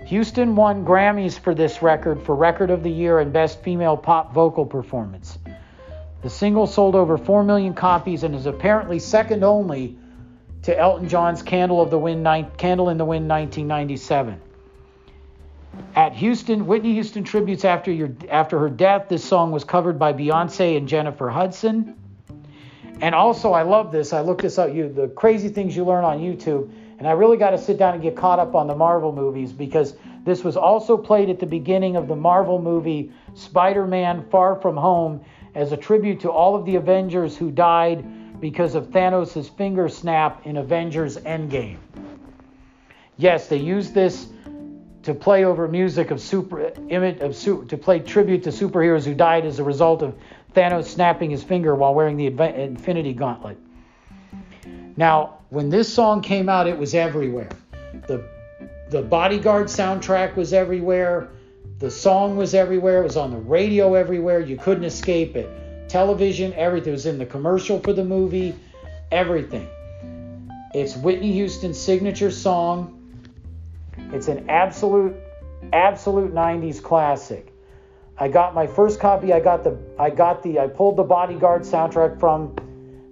Houston 0.07 0.55
won 0.55 0.85
Grammys 0.85 1.37
for 1.37 1.57
this 1.57 1.83
record 1.83 2.23
for 2.23 2.37
Record 2.37 2.71
of 2.71 2.85
the 2.85 2.91
Year 2.91 3.19
and 3.19 3.33
Best 3.33 3.61
Female 3.61 3.97
Pop 3.97 4.33
Vocal 4.33 4.65
Performance. 4.65 5.41
The 6.23 6.31
single 6.31 6.69
sold 6.69 6.95
over 6.95 7.19
4 7.19 7.43
million 7.43 7.75
copies 7.75 8.23
and 8.23 8.33
is 8.33 8.47
apparently 8.47 9.01
second 9.01 9.43
only 9.43 9.99
to 10.63 10.79
Elton 10.79 11.09
John's 11.09 11.43
Candle, 11.43 11.81
of 11.81 11.91
the 11.91 11.99
Wind, 11.99 12.25
Candle 12.57 12.89
in 12.89 12.97
the 12.97 13.05
Wind 13.05 13.29
1997. 13.29 14.41
At 15.97 16.13
Houston, 16.13 16.69
Whitney 16.69 16.93
Houston 16.93 17.25
tributes 17.25 17.65
after, 17.65 17.91
your, 17.91 18.11
after 18.29 18.57
her 18.61 18.71
death, 18.71 19.09
this 19.09 19.25
song 19.25 19.51
was 19.51 19.65
covered 19.65 19.99
by 19.99 20.13
Beyonce 20.13 20.77
and 20.77 20.87
Jennifer 20.87 21.29
Hudson. 21.29 21.97
And 23.01 23.15
also, 23.15 23.53
I 23.53 23.63
love 23.63 23.93
this. 23.93 24.13
I 24.13 24.21
looked 24.21 24.43
this 24.43 24.59
up. 24.59 24.75
You 24.75 24.93
the 24.93 25.09
crazy 25.09 25.49
things 25.49 25.75
you 25.75 25.85
learn 25.85 26.05
on 26.05 26.19
YouTube, 26.19 26.71
and 26.99 27.09
I 27.09 27.13
really 27.13 27.39
got 27.39 27.51
to 27.51 27.59
sit 27.59 27.79
down 27.79 27.95
and 27.95 28.03
get 28.03 28.15
caught 28.15 28.39
up 28.39 28.55
on 28.55 28.67
the 28.67 28.75
Marvel 28.75 29.13
movies 29.13 29.53
because 29.53 29.95
this 30.25 30.45
was 30.45 30.57
also 30.57 30.99
played 30.99 31.31
at 31.31 31.39
the 31.39 31.47
beginning 31.47 31.97
of 31.97 32.09
the 32.09 32.17
Marvel 32.17 32.61
movie 32.61 33.11
Spider-Man: 33.35 34.27
Far 34.31 34.61
From 34.61 34.77
Home 34.77 35.25
as 35.55 35.73
a 35.73 35.77
tribute 35.77 36.21
to 36.21 36.31
all 36.31 36.55
of 36.55 36.65
the 36.67 36.77
Avengers 36.77 37.37
who 37.37 37.51
died 37.51 38.41
because 38.41 38.75
of 38.75 38.89
Thanos' 38.89 39.49
finger 39.57 39.89
snap 39.89 40.47
in 40.47 40.57
Avengers 40.59 41.17
Endgame. 41.17 41.79
Yes, 43.17 43.49
they 43.49 43.59
used 43.59 43.95
this 43.95 44.29
to 45.03 45.15
play 45.15 45.45
over 45.45 45.67
music 45.67 46.11
of 46.11 46.21
super 46.21 46.73
image 46.89 47.21
of 47.21 47.39
to 47.69 47.77
play 47.77 48.01
tribute 48.01 48.43
to 48.43 48.51
superheroes 48.51 49.05
who 49.05 49.15
died 49.15 49.47
as 49.47 49.59
a 49.59 49.65
result 49.65 50.03
of 50.03 50.15
Thanos 50.55 50.87
snapping 50.87 51.31
his 51.31 51.43
finger 51.43 51.75
while 51.75 51.95
wearing 51.95 52.17
the 52.17 52.27
Infinity 52.27 53.13
Gauntlet. 53.13 53.59
Now, 54.97 55.39
when 55.51 55.71
this 55.71 55.93
song 55.93 56.21
came 56.21 56.49
out, 56.49 56.67
it 56.67 56.79
was 56.79 56.95
everywhere. 56.95 57.49
The 58.07 58.25
the 58.91 59.03
Bodyguard 59.03 59.69
soundtrack 59.69 60.35
was 60.35 60.53
everywhere. 60.53 61.31
The 61.79 61.91
song 61.91 62.37
was 62.37 62.55
everywhere. 62.55 63.01
It 63.01 63.05
was 63.05 63.17
on 63.17 63.31
the 63.31 63.39
radio 63.39 63.95
everywhere. 63.95 64.41
You 64.41 64.57
couldn't 64.57 64.85
escape 64.85 65.37
it. 65.37 65.89
Television, 65.89 66.53
everything 66.55 66.91
it 66.91 66.93
was 66.93 67.07
in 67.07 67.17
the 67.17 67.27
commercial 67.27 67.79
for 67.79 67.93
the 67.93 68.05
movie, 68.05 68.55
everything. 69.13 69.69
It's 70.75 70.97
Whitney 70.97 71.33
Houston's 71.33 71.79
signature 71.79 72.31
song. 72.33 72.97
It's 74.13 74.29
an 74.29 74.51
absolute 74.51 75.17
absolute 75.73 76.35
90s 76.35 76.83
classic. 76.83 77.50
I 78.20 78.28
got 78.28 78.54
my 78.54 78.66
first 78.66 79.00
copy. 79.00 79.33
I 79.33 79.40
got 79.40 79.64
the 79.64 79.78
I 79.98 80.11
got 80.11 80.42
the 80.42 80.61
I 80.61 80.66
pulled 80.66 80.96
the 80.96 81.02
Bodyguard 81.02 81.62
soundtrack 81.62 82.20
from 82.20 82.54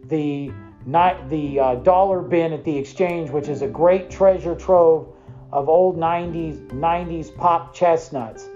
the 0.05 0.53
not 0.85 1.31
the 1.31 1.59
uh, 1.59 1.75
dollar 1.77 2.21
bin 2.21 2.53
at 2.53 2.63
the 2.63 2.77
exchange, 2.77 3.31
which 3.31 3.49
is 3.49 3.63
a 3.63 3.69
great 3.69 4.11
treasure 4.11 4.55
trove 4.55 5.09
of 5.51 5.71
old 5.71 5.97
90s 5.97 6.59
90s 6.69 7.35
pop 7.35 7.75
chestnuts. 7.75 8.51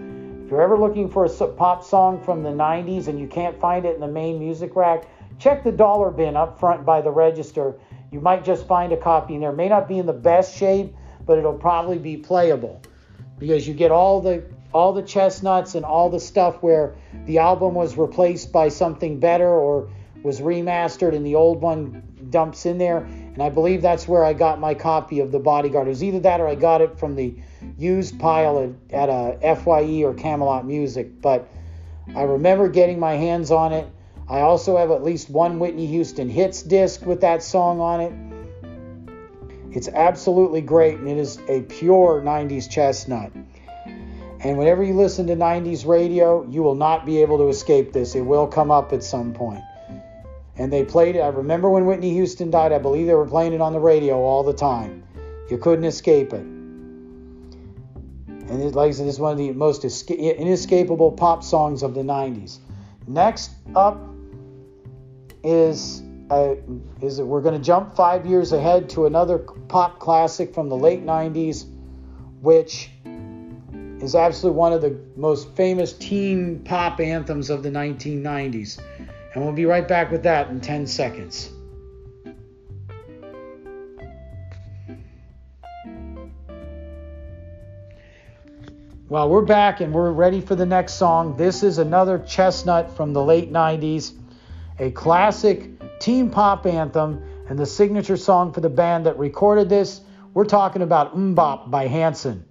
If 0.45 0.51
you're 0.51 0.61
ever 0.61 0.79
looking 0.79 1.09
for 1.09 1.25
a 1.25 1.49
pop 1.49 1.83
song 1.83 2.23
from 2.23 2.43
the 2.43 2.51
90s 2.51 3.09
and 3.09 3.19
you 3.19 3.27
can't 3.27 3.59
find 3.59 3.87
it 3.87 3.95
in 3.95 4.01
the 4.03 4.07
main 4.07 4.39
music 4.39 4.77
rack, 4.77 5.09
check 5.39 5.65
the 5.65 5.73
dollar 5.73 6.11
bin 6.11 6.37
up 6.37 6.61
front 6.61 6.85
by 6.85 7.01
the 7.01 7.11
register. 7.11 7.79
You 8.11 8.21
might 8.21 8.45
just 8.45 8.67
find 8.67 8.93
a 8.93 8.97
copy 8.99 9.37
in 9.37 9.41
there. 9.41 9.53
It 9.53 9.57
may 9.57 9.71
not 9.71 9.89
be 9.89 9.99
in 9.99 10.05
the 10.05 10.13
best 10.13 10.55
shape, 10.55 10.95
but 11.25 11.39
it'll 11.39 11.55
probably 11.55 11.97
be 11.97 12.19
playable 12.19 12.83
because 13.39 13.67
you 13.67 13.73
get 13.73 13.91
all 13.91 14.21
the 14.21 14.45
all 14.73 14.93
the 14.93 15.03
chestnuts 15.03 15.75
and 15.75 15.85
all 15.85 16.11
the 16.11 16.21
stuff 16.21 16.63
where 16.63 16.95
the 17.27 17.39
album 17.39 17.75
was 17.75 17.97
replaced 17.97 18.53
by 18.53 18.69
something 18.69 19.21
better 19.21 19.49
or 19.49 19.91
was 20.23 20.41
remastered 20.41 21.15
and 21.15 21.27
the 21.27 21.35
old 21.35 21.61
one 21.61 22.03
dumps 22.31 22.65
in 22.65 22.79
there. 22.79 22.99
And 22.99 23.43
I 23.43 23.49
believe 23.49 23.83
that's 23.83 24.07
where 24.07 24.25
I 24.25 24.33
got 24.33 24.61
my 24.61 24.75
copy 24.75 25.21
of 25.21 25.33
The 25.33 25.39
Bodyguard. 25.39 25.87
It 25.87 25.91
was 25.91 26.05
either 26.05 26.21
that 26.21 26.41
or 26.41 26.49
I 26.49 26.55
got 26.55 26.81
it 26.81 26.99
from 26.99 27.17
the 27.17 27.35
used 27.77 28.19
pile 28.19 28.59
at, 28.91 28.95
at 28.95 29.09
uh, 29.09 29.37
a 29.43 29.57
FYE 29.57 30.05
or 30.05 30.15
Camelot 30.15 30.67
Music. 30.67 31.21
But 31.21 31.49
I 32.15 32.23
remember 32.23 32.69
getting 32.69 32.99
my 32.99 33.15
hands 33.15 33.51
on 33.51 33.73
it. 33.73 33.89
I 34.29 34.41
also 34.41 34.77
have 34.77 34.91
at 34.91 35.03
least 35.03 35.29
one 35.29 35.59
Whitney 35.59 35.87
Houston 35.87 36.29
hits 36.29 36.63
disc 36.63 37.05
with 37.05 37.21
that 37.23 37.43
song 37.43 37.81
on 37.81 38.01
it. 38.01 38.13
It's 39.75 39.89
absolutely 39.89 40.61
great 40.61 40.99
and 40.99 41.09
it 41.09 41.17
is 41.17 41.39
a 41.49 41.63
pure 41.63 42.23
90s 42.23 42.71
chestnut. 42.71 43.33
And 44.45 44.59
whenever 44.59 44.83
you 44.83 44.95
listen 44.95 45.29
to 45.29 45.37
90s 45.37 45.87
radio, 45.87 46.45
you 46.49 46.65
will 46.65 46.75
not 46.75 47.07
be 47.07 47.23
able 47.23 47.39
to 47.39 47.49
escape 47.49 47.93
this. 47.93 48.17
It 48.17 48.23
will 48.23 48.49
come 48.49 48.73
up 48.73 48.93
at 48.93 49.05
some 49.05 49.33
point. 49.33 49.63
And 50.57 50.73
they 50.73 50.85
played 50.85 51.15
it. 51.15 51.21
I 51.21 51.29
remember 51.29 51.71
when 51.71 51.87
Whitney 51.87 52.13
Houston 52.15 52.51
died, 52.51 52.73
I 52.73 52.79
believe 52.79 53.07
they 53.07 53.15
were 53.15 53.27
playing 53.27 53.53
it 53.53 53.61
on 53.61 53.73
the 53.73 53.81
radio 53.81 54.17
all 54.17 54.43
the 54.43 54.53
time. 54.53 55.05
You 55.49 55.59
couldn't 55.59 55.85
escape 55.85 56.33
it. 56.33 56.41
And 56.41 58.61
it, 58.61 58.75
like 58.75 58.89
I 58.89 58.93
said, 58.93 59.07
it's 59.07 59.19
one 59.19 59.33
of 59.33 59.39
the 59.39 59.53
most 59.53 59.85
inescapable 60.11 61.13
pop 61.13 61.45
songs 61.45 61.83
of 61.83 61.95
the 61.95 62.03
90s. 62.03 62.59
Next 63.07 63.53
up 63.77 64.01
is 65.45 66.03
uh, 66.31 66.55
is 67.01 67.21
we're 67.21 67.41
going 67.41 67.55
to 67.55 67.65
jump 67.65 67.95
five 67.95 68.27
years 68.27 68.53
ahead 68.53 68.89
to 68.91 69.07
another 69.07 69.39
pop 69.39 69.99
classic 69.99 70.55
from 70.55 70.69
the 70.69 70.77
late 70.77 71.05
90s, 71.05 71.67
which 72.41 72.91
is 74.03 74.17
absolutely 74.17 74.59
one 74.59 74.73
of 74.73 74.83
the 74.83 74.99
most 75.17 75.49
famous 75.51 75.93
teen 75.93 76.59
pop 76.65 76.99
anthems 76.99 77.51
of 77.51 77.63
the 77.63 77.71
1990s. 77.71 78.81
And 79.33 79.45
we'll 79.45 79.53
be 79.53 79.65
right 79.65 79.87
back 79.87 80.11
with 80.11 80.25
that 80.25 80.49
in 80.49 80.61
10 80.61 80.89
seconds. 80.89 81.51
Well, 89.09 89.29
we're 89.29 89.43
back 89.43 89.81
and 89.81 89.93
we're 89.93 90.11
ready 90.11 90.41
for 90.41 90.57
the 90.57 90.67
next 90.67 90.95
song. 90.95 91.37
This 91.37 91.63
is 91.63 91.79
another 91.79 92.19
chestnut 92.19 92.97
from 92.97 93.13
the 93.13 93.23
late 93.23 93.53
90s, 93.53 94.15
a 94.79 94.91
classic 94.91 95.69
teen 96.01 96.31
pop 96.31 96.67
anthem 96.67 97.23
and 97.49 97.59
the 97.59 97.67
signature 97.67 98.17
song 98.17 98.53
for 98.53 98.63
the 98.63 98.71
band 98.71 99.07
that 99.07 99.19
recorded 99.19 99.69
this. 99.69 100.01
We're 100.35 100.47
talking 100.47 100.83
about 100.83 101.15
MMMBop 101.15 101.71
by 101.71 101.87
Hanson. 101.87 102.47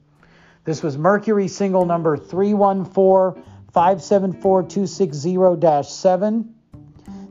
This 0.63 0.83
was 0.83 0.95
Mercury 0.95 1.47
single 1.47 1.85
number 1.85 2.15
314 2.15 3.43
574 3.73 4.63
260 4.63 5.83
7. 5.83 6.55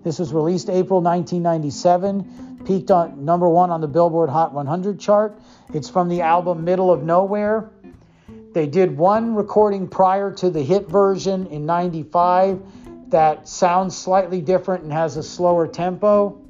This 0.02 0.18
was 0.18 0.32
released 0.32 0.68
April 0.68 1.00
1997, 1.00 2.64
peaked 2.64 2.90
on 2.90 3.24
number 3.24 3.48
one 3.48 3.70
on 3.70 3.80
the 3.80 3.86
Billboard 3.86 4.30
Hot 4.30 4.52
100 4.52 4.98
chart. 4.98 5.38
It's 5.72 5.88
from 5.88 6.08
the 6.08 6.22
album 6.22 6.64
Middle 6.64 6.90
of 6.90 7.04
Nowhere. 7.04 7.70
They 8.52 8.66
did 8.66 8.96
one 8.96 9.36
recording 9.36 9.86
prior 9.86 10.32
to 10.32 10.50
the 10.50 10.62
hit 10.62 10.88
version 10.88 11.46
in 11.46 11.66
95 11.66 12.60
that 13.10 13.48
sounds 13.48 13.96
slightly 13.96 14.40
different 14.40 14.82
and 14.82 14.92
has 14.92 15.16
a 15.16 15.22
slower 15.22 15.68
tempo. 15.68 16.40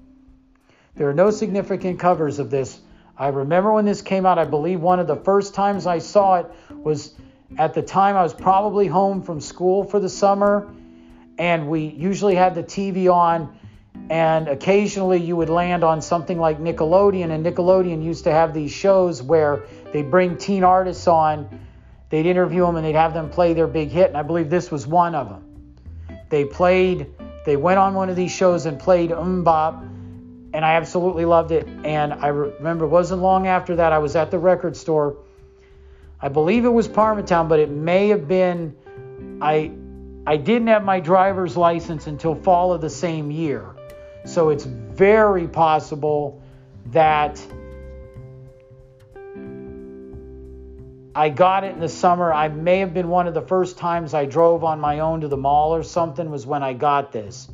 There 0.94 1.10
are 1.10 1.14
no 1.14 1.30
significant 1.30 1.98
covers 1.98 2.38
of 2.38 2.50
this 2.50 2.80
I 3.20 3.28
remember 3.28 3.70
when 3.70 3.84
this 3.84 4.00
came 4.00 4.24
out, 4.24 4.38
I 4.38 4.46
believe 4.46 4.80
one 4.80 4.98
of 4.98 5.06
the 5.06 5.14
first 5.14 5.52
times 5.52 5.86
I 5.86 5.98
saw 5.98 6.36
it 6.36 6.46
was 6.82 7.14
at 7.58 7.74
the 7.74 7.82
time 7.82 8.16
I 8.16 8.22
was 8.22 8.34
probably 8.34 8.86
home 8.86 9.22
from 9.22 9.40
school 9.40 9.84
for 9.84 10.00
the 10.00 10.08
summer, 10.08 10.72
and 11.38 11.68
we 11.68 11.86
usually 11.86 12.34
had 12.34 12.54
the 12.54 12.62
TV 12.62 13.12
on, 13.12 13.58
and 14.08 14.48
occasionally 14.48 15.20
you 15.20 15.36
would 15.36 15.48
land 15.48 15.84
on 15.84 16.02
something 16.02 16.38
like 16.38 16.58
Nickelodeon, 16.58 17.30
and 17.30 17.44
Nickelodeon 17.44 18.02
used 18.02 18.24
to 18.24 18.32
have 18.32 18.54
these 18.54 18.72
shows 18.72 19.22
where 19.22 19.64
they 19.92 20.02
bring 20.02 20.36
teen 20.36 20.64
artists 20.64 21.06
on, 21.08 21.60
they'd 22.08 22.26
interview 22.26 22.64
them, 22.64 22.76
and 22.76 22.84
they'd 22.84 22.94
have 22.94 23.14
them 23.14 23.30
play 23.30 23.52
their 23.52 23.66
big 23.66 23.90
hit, 23.90 24.08
and 24.08 24.16
I 24.16 24.22
believe 24.22 24.50
this 24.50 24.70
was 24.70 24.86
one 24.86 25.14
of 25.14 25.28
them. 25.28 25.76
They 26.28 26.44
played, 26.44 27.06
they 27.44 27.56
went 27.56 27.78
on 27.78 27.94
one 27.94 28.08
of 28.08 28.16
these 28.16 28.30
shows 28.30 28.66
and 28.66 28.78
played 28.78 29.10
um 29.12 29.44
MMMBop 29.44 29.90
and 30.52 30.64
I 30.64 30.74
absolutely 30.74 31.24
loved 31.24 31.52
it. 31.52 31.66
And 31.84 32.12
I 32.12 32.28
remember 32.28 32.84
it 32.84 32.88
wasn't 32.88 33.22
long 33.22 33.46
after 33.46 33.76
that 33.76 33.92
I 33.92 33.98
was 33.98 34.16
at 34.16 34.30
the 34.30 34.38
record 34.38 34.76
store. 34.76 35.16
I 36.22 36.28
believe 36.28 36.64
it 36.64 36.70
was 36.70 36.88
Parmatown, 36.88 37.48
but 37.48 37.60
it 37.60 37.70
may 37.70 38.08
have 38.08 38.28
been 38.28 38.76
I 39.40 39.72
I 40.26 40.36
didn't 40.36 40.68
have 40.68 40.84
my 40.84 41.00
driver's 41.00 41.56
license 41.56 42.06
until 42.06 42.34
fall 42.34 42.72
of 42.72 42.80
the 42.80 42.90
same 42.90 43.30
year. 43.30 43.66
So 44.26 44.50
it's 44.50 44.64
very 44.64 45.48
possible 45.48 46.42
that 46.86 47.40
I 51.14 51.30
got 51.30 51.64
it 51.64 51.72
in 51.72 51.80
the 51.80 51.88
summer. 51.88 52.32
I 52.32 52.48
may 52.48 52.80
have 52.80 52.94
been 52.94 53.08
one 53.08 53.26
of 53.26 53.34
the 53.34 53.42
first 53.42 53.78
times 53.78 54.14
I 54.14 54.26
drove 54.26 54.62
on 54.62 54.78
my 54.78 55.00
own 55.00 55.22
to 55.22 55.28
the 55.28 55.36
mall 55.36 55.74
or 55.74 55.82
something 55.82 56.30
was 56.30 56.46
when 56.46 56.62
I 56.62 56.74
got 56.74 57.12
this. 57.12 57.48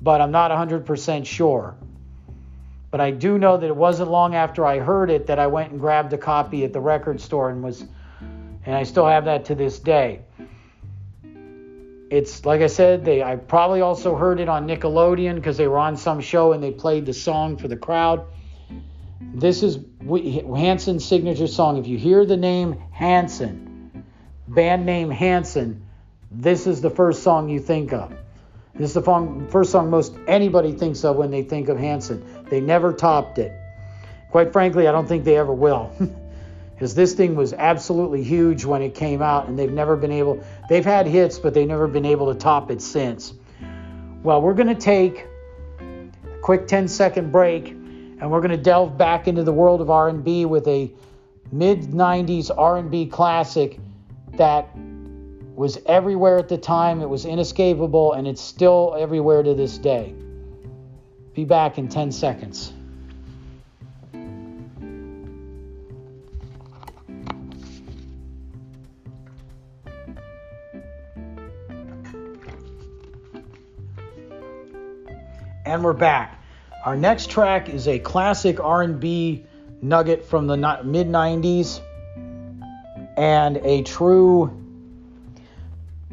But 0.00 0.20
I'm 0.20 0.32
not 0.32 0.50
100% 0.50 1.26
sure. 1.26 1.76
But 2.92 3.00
I 3.00 3.10
do 3.10 3.38
know 3.38 3.56
that 3.56 3.66
it 3.66 3.74
wasn't 3.74 4.10
long 4.10 4.34
after 4.34 4.66
I 4.66 4.78
heard 4.78 5.10
it 5.10 5.26
that 5.28 5.38
I 5.38 5.46
went 5.46 5.72
and 5.72 5.80
grabbed 5.80 6.12
a 6.12 6.18
copy 6.18 6.62
at 6.62 6.74
the 6.74 6.80
record 6.80 7.22
store 7.22 7.48
and 7.48 7.62
was 7.62 7.86
and 8.64 8.76
I 8.76 8.82
still 8.84 9.06
have 9.06 9.24
that 9.24 9.46
to 9.46 9.54
this 9.54 9.78
day. 9.78 10.20
It's 12.10 12.44
like 12.44 12.60
I 12.60 12.66
said, 12.66 13.02
they 13.02 13.22
I 13.22 13.36
probably 13.36 13.80
also 13.80 14.14
heard 14.14 14.40
it 14.40 14.48
on 14.50 14.68
Nickelodeon 14.68 15.36
because 15.36 15.56
they 15.56 15.66
were 15.66 15.78
on 15.78 15.96
some 15.96 16.20
show 16.20 16.52
and 16.52 16.62
they 16.62 16.70
played 16.70 17.06
the 17.06 17.14
song 17.14 17.56
for 17.56 17.66
the 17.66 17.78
crowd. 17.78 18.26
This 19.34 19.62
is 19.62 19.78
Hanson's 20.06 21.06
signature 21.06 21.46
song. 21.46 21.78
If 21.78 21.86
you 21.86 21.96
hear 21.96 22.26
the 22.26 22.36
name 22.36 22.78
Hanson, 22.92 24.04
band 24.46 24.84
name 24.84 25.10
Hanson, 25.10 25.86
this 26.30 26.66
is 26.66 26.82
the 26.82 26.90
first 26.90 27.22
song 27.22 27.48
you 27.48 27.58
think 27.58 27.94
of. 27.94 28.12
This 28.74 28.88
is 28.88 28.94
the 28.94 29.46
first 29.50 29.70
song 29.70 29.90
most 29.90 30.14
anybody 30.26 30.72
thinks 30.72 31.04
of 31.04 31.16
when 31.16 31.30
they 31.30 31.42
think 31.42 31.68
of 31.68 31.78
Hanson. 31.78 32.24
They 32.48 32.60
never 32.60 32.92
topped 32.92 33.38
it. 33.38 33.52
Quite 34.30 34.52
frankly, 34.52 34.88
I 34.88 34.92
don't 34.92 35.06
think 35.06 35.24
they 35.24 35.36
ever 35.36 35.52
will. 35.52 35.92
Because 36.82 36.96
this 36.96 37.14
thing 37.14 37.36
was 37.36 37.52
absolutely 37.52 38.24
huge 38.24 38.64
when 38.64 38.82
it 38.82 38.92
came 38.92 39.22
out, 39.22 39.46
and 39.46 39.56
they've 39.56 39.70
never 39.70 39.94
been 39.94 40.10
able, 40.10 40.42
they've 40.68 40.84
had 40.84 41.06
hits, 41.06 41.38
but 41.38 41.54
they've 41.54 41.68
never 41.68 41.86
been 41.86 42.04
able 42.04 42.32
to 42.32 42.36
top 42.36 42.72
it 42.72 42.82
since. 42.82 43.34
Well, 44.24 44.42
we're 44.42 44.54
going 44.54 44.66
to 44.66 44.74
take 44.74 45.28
a 45.78 46.38
quick 46.40 46.66
10 46.66 46.88
second 46.88 47.30
break, 47.30 47.68
and 47.68 48.28
we're 48.28 48.40
going 48.40 48.50
to 48.50 48.56
delve 48.56 48.98
back 48.98 49.28
into 49.28 49.44
the 49.44 49.52
world 49.52 49.80
of 49.80 49.90
R&B 49.90 50.44
with 50.46 50.66
a 50.66 50.90
mid 51.52 51.82
90s 51.92 52.50
R&B 52.50 53.06
classic 53.06 53.78
that 54.32 54.68
was 55.54 55.78
everywhere 55.86 56.38
at 56.38 56.48
the 56.48 56.58
time. 56.58 57.00
It 57.00 57.08
was 57.08 57.24
inescapable, 57.24 58.12
and 58.12 58.26
it's 58.26 58.40
still 58.40 58.96
everywhere 58.98 59.42
to 59.42 59.54
this 59.54 59.78
day. 59.78 60.14
Be 61.34 61.44
back 61.44 61.78
in 61.78 61.88
10 61.88 62.12
seconds. 62.12 62.72
And 75.64 75.82
we're 75.82 75.92
back. 75.94 76.42
Our 76.84 76.96
next 76.96 77.30
track 77.30 77.68
is 77.68 77.88
a 77.88 77.98
classic 77.98 78.60
R&B 78.60 79.44
nugget 79.80 80.24
from 80.24 80.46
the 80.46 80.56
mid 80.56 81.08
90s 81.08 81.80
and 83.16 83.56
a 83.58 83.82
true 83.82 84.61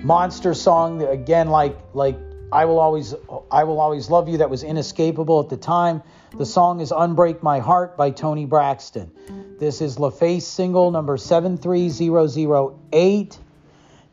monster 0.04 0.54
song 0.54 1.02
again 1.04 1.50
like 1.50 1.78
like 1.94 2.18
I 2.52 2.66
will 2.66 2.80
always 2.80 3.14
I 3.52 3.64
will 3.64 3.80
always 3.80 4.10
love 4.10 4.28
you 4.28 4.38
that 4.38 4.50
was 4.50 4.64
inescapable 4.64 5.40
at 5.40 5.50
the 5.50 5.58
time. 5.58 6.02
The 6.38 6.46
song 6.46 6.80
is 6.80 6.92
Unbreak 6.92 7.44
My 7.44 7.60
Heart 7.60 7.98
by 7.98 8.12
Toni 8.12 8.46
Braxton. 8.46 9.12
This 9.60 9.82
is 9.82 9.98
LaFace 9.98 10.44
single 10.44 10.92
number 10.92 11.18
73008 11.18 13.40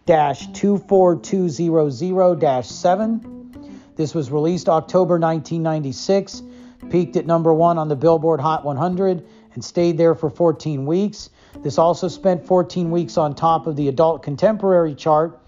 24200 0.07 2.65
7. 2.65 3.93
This 3.97 4.15
was 4.15 4.31
released 4.31 4.69
October 4.69 5.19
1996, 5.19 6.43
peaked 6.91 7.17
at 7.17 7.27
number 7.27 7.55
one 7.55 7.79
on 7.79 7.89
the 7.89 7.97
Billboard 7.97 8.41
Hot 8.41 8.65
100, 8.65 9.27
and 9.55 9.65
stayed 9.65 9.97
there 9.97 10.15
for 10.15 10.29
14 10.29 10.85
weeks. 10.85 11.31
This 11.63 11.79
also 11.79 12.09
spent 12.09 12.47
14 12.47 12.91
weeks 12.91 13.17
on 13.17 13.35
top 13.35 13.67
of 13.67 13.77
the 13.77 13.89
adult 13.89 14.23
contemporary 14.23 14.95
chart. 14.95 15.41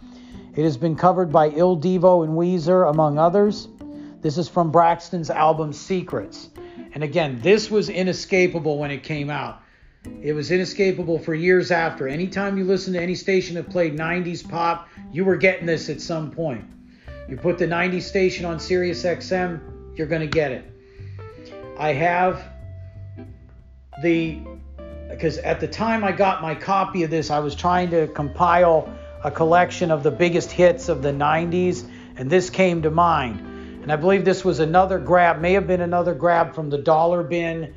It 0.59 0.65
has 0.65 0.77
been 0.77 0.97
covered 0.97 1.31
by 1.31 1.51
Il 1.51 1.77
Divo 1.77 2.25
and 2.25 2.33
Weezer, 2.37 2.91
among 2.91 3.17
others. 3.17 3.69
This 4.23 4.39
is 4.39 4.49
from 4.49 4.73
Braxton's 4.73 5.31
album 5.31 5.73
Secrets. 5.73 6.51
And 6.95 7.05
again, 7.05 7.39
this 7.41 7.71
was 7.71 7.89
inescapable 7.89 8.77
when 8.77 8.91
it 8.91 9.05
came 9.05 9.31
out. 9.31 9.63
It 10.21 10.33
was 10.33 10.51
inescapable 10.51 11.21
for 11.21 11.33
years 11.33 11.71
after. 11.71 12.09
Anytime 12.09 12.59
you 12.59 12.65
listen 12.65 12.95
to 12.95 13.01
any 13.01 13.15
station 13.15 13.55
that 13.55 13.71
played 13.71 13.97
90s 13.97 14.49
pop, 14.49 14.89
you 15.13 15.25
were 15.25 15.37
getting 15.37 15.65
this 15.65 15.89
at 15.89 16.01
some 16.01 16.33
point. 16.33 16.65
You 17.29 17.37
put 17.37 17.57
the 17.59 17.69
90s 17.69 18.03
station 18.03 18.45
on 18.45 18.59
Sirius 18.59 19.05
XM, 19.05 19.61
you're 19.97 20.09
going 20.09 20.23
to 20.23 20.27
get 20.27 20.51
it. 20.51 20.65
I 21.79 21.93
have 21.93 22.43
the 24.03 24.41
because 25.09 25.39
at 25.39 25.61
the 25.61 25.69
time 25.69 26.03
I 26.03 26.11
got 26.11 26.43
my 26.43 26.57
copy 26.57 27.05
of 27.05 27.11
this, 27.11 27.31
I 27.31 27.39
was 27.39 27.55
trying 27.55 27.91
to 27.91 28.09
compile 28.09 28.93
a 29.25 29.31
collection 29.31 29.91
of 29.91 30.03
the 30.03 30.11
biggest 30.11 30.51
hits 30.51 30.89
of 30.89 31.03
the 31.03 31.13
90s, 31.13 31.89
and 32.17 32.31
this 32.31 32.51
came 32.51 32.83
to 32.83 32.91
mind. 32.91 33.41
And 33.83 33.93
I 33.93 33.97
believe 33.97 34.25
this 34.25 34.45
was 34.45 34.61
another 34.61 34.99
grab, 34.99 35.41
may 35.41 35.53
have 35.55 35.67
been 35.67 35.81
another 35.81 36.15
grab 36.15 36.55
from 36.55 36.71
the 36.71 36.79
dollar 36.79 37.23
bin 37.23 37.75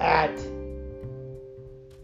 at 0.00 0.30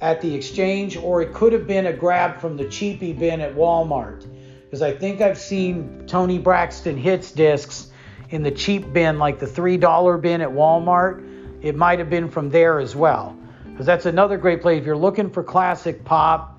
at 0.00 0.20
the 0.20 0.34
exchange, 0.34 0.98
or 0.98 1.22
it 1.22 1.32
could 1.32 1.54
have 1.54 1.66
been 1.66 1.86
a 1.86 1.92
grab 1.92 2.38
from 2.38 2.58
the 2.58 2.68
cheapy 2.68 3.14
bin 3.14 3.40
at 3.40 3.54
Walmart. 3.54 4.26
Because 4.64 4.82
I 4.82 4.92
think 4.92 5.22
I've 5.22 5.38
seen 5.38 6.06
Toni 6.06 6.38
Braxton 6.38 6.98
hits 6.98 7.32
discs 7.32 7.90
in 8.28 8.42
the 8.42 8.50
cheap 8.50 8.92
bin, 8.92 9.18
like 9.18 9.38
the 9.38 9.46
$3 9.46 10.20
bin 10.20 10.42
at 10.42 10.50
Walmart. 10.50 11.26
It 11.62 11.74
might 11.74 12.00
have 12.00 12.10
been 12.10 12.28
from 12.28 12.50
there 12.50 12.80
as 12.80 12.94
well. 12.94 13.34
Because 13.70 13.86
that's 13.86 14.04
another 14.04 14.36
great 14.36 14.60
play. 14.60 14.76
If 14.76 14.84
you're 14.84 14.94
looking 14.94 15.30
for 15.30 15.42
classic 15.42 16.04
pop, 16.04 16.53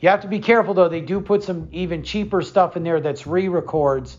you 0.00 0.08
have 0.08 0.22
to 0.22 0.28
be 0.28 0.38
careful 0.38 0.74
though. 0.74 0.88
They 0.88 1.00
do 1.00 1.20
put 1.20 1.42
some 1.42 1.68
even 1.72 2.02
cheaper 2.02 2.42
stuff 2.42 2.76
in 2.76 2.84
there 2.84 3.00
that's 3.00 3.26
re-records. 3.26 4.16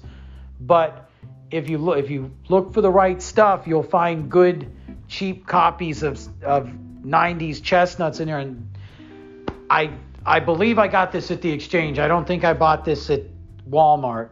But 0.60 1.10
if 1.52 1.70
you 1.70 1.78
look 1.78 1.98
if 1.98 2.10
you 2.10 2.32
look 2.50 2.74
for 2.74 2.82
the 2.82 2.92
right 2.92 3.22
stuff, 3.22 3.66
you'll 3.66 3.84
find 3.84 4.30
good 4.30 4.72
cheap 5.08 5.48
copies 5.48 6.04
of 6.04 6.20
of 6.44 6.70
90s 7.04 7.64
chestnuts 7.64 8.20
in 8.20 8.28
there. 8.28 8.40
And 8.40 8.70
I 9.70 9.92
I 10.26 10.40
believe 10.40 10.78
I 10.80 10.88
got 10.88 11.12
this 11.12 11.32
at 11.32 11.42
the 11.42 11.52
exchange. 11.52 11.98
I 11.98 12.08
don't 12.08 12.28
think 12.28 12.44
I 12.44 12.54
bought 12.54 12.84
this 12.84 13.10
at 13.10 13.24
Walmart. 13.70 14.30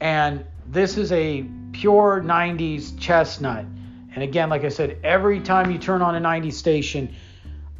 And 0.00 0.44
this 0.66 0.96
is 0.96 1.12
a 1.12 1.44
pure 1.72 2.22
90s 2.24 2.98
chestnut. 2.98 3.66
And 4.14 4.22
again, 4.22 4.48
like 4.48 4.64
I 4.64 4.68
said, 4.68 4.98
every 5.02 5.40
time 5.40 5.70
you 5.70 5.78
turn 5.78 6.00
on 6.00 6.14
a 6.14 6.20
90s 6.20 6.54
station, 6.54 7.14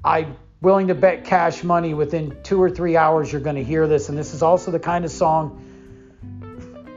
I'm 0.04 0.36
willing 0.64 0.88
to 0.88 0.94
bet 0.94 1.24
cash 1.24 1.62
money 1.62 1.94
within 1.94 2.36
two 2.42 2.60
or 2.60 2.70
three 2.70 2.96
hours 2.96 3.30
you're 3.30 3.40
going 3.40 3.56
to 3.56 3.62
hear 3.62 3.86
this. 3.86 4.08
And 4.08 4.16
this 4.16 4.34
is 4.34 4.42
also 4.42 4.70
the 4.70 4.80
kind 4.80 5.04
of 5.04 5.10
song 5.10 5.60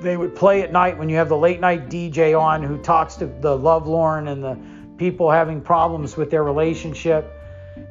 they 0.01 0.15
would 0.15 0.35
play 0.35 0.61
at 0.61 0.71
night 0.71 0.97
when 0.97 1.09
you 1.09 1.17
have 1.17 1.27
the 1.27 1.37
late 1.37 1.59
night 1.59 1.89
DJ 1.89 2.39
on 2.39 2.63
who 2.63 2.77
talks 2.77 3.15
to 3.15 3.25
the 3.25 3.55
lovelorn 3.55 4.27
and 4.27 4.43
the 4.43 4.57
people 4.97 5.29
having 5.29 5.59
problems 5.59 6.15
with 6.15 6.31
their 6.31 6.43
relationship. 6.43 7.31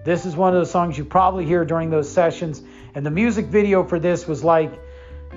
This 0.05 0.25
is 0.25 0.35
one 0.35 0.55
of 0.55 0.61
the 0.61 0.67
songs 0.67 0.97
you 0.97 1.05
probably 1.05 1.45
hear 1.45 1.65
during 1.65 1.91
those 1.91 2.11
sessions. 2.11 2.63
And 2.95 3.05
the 3.05 3.11
music 3.11 3.47
video 3.47 3.85
for 3.85 3.99
this 3.99 4.27
was 4.27 4.43
like 4.43 4.73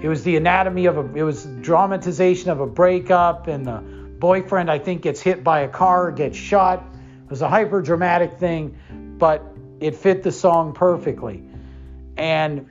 it 0.02 0.08
was 0.08 0.24
the 0.24 0.38
anatomy 0.38 0.86
of 0.86 0.98
a 0.98 1.16
it 1.16 1.24
was 1.24 1.46
dramatization 1.62 2.50
of 2.50 2.62
a 2.62 2.68
breakup 2.68 3.48
and 3.48 3.66
the 3.66 3.84
boyfriend 4.20 4.72
I 4.72 4.80
think 4.80 5.02
gets 5.02 5.20
hit 5.20 5.44
by 5.44 5.62
a 5.62 5.68
car, 5.68 6.12
gets 6.12 6.38
shot. 6.38 6.84
It 7.26 7.30
was 7.30 7.42
a 7.42 7.50
hyper 7.50 7.82
dramatic 7.82 8.40
thing, 8.40 8.78
but 9.18 9.44
it 9.80 9.96
fit 9.96 10.24
the 10.24 10.32
song 10.32 10.74
perfectly. 10.74 11.44
And 12.18 12.70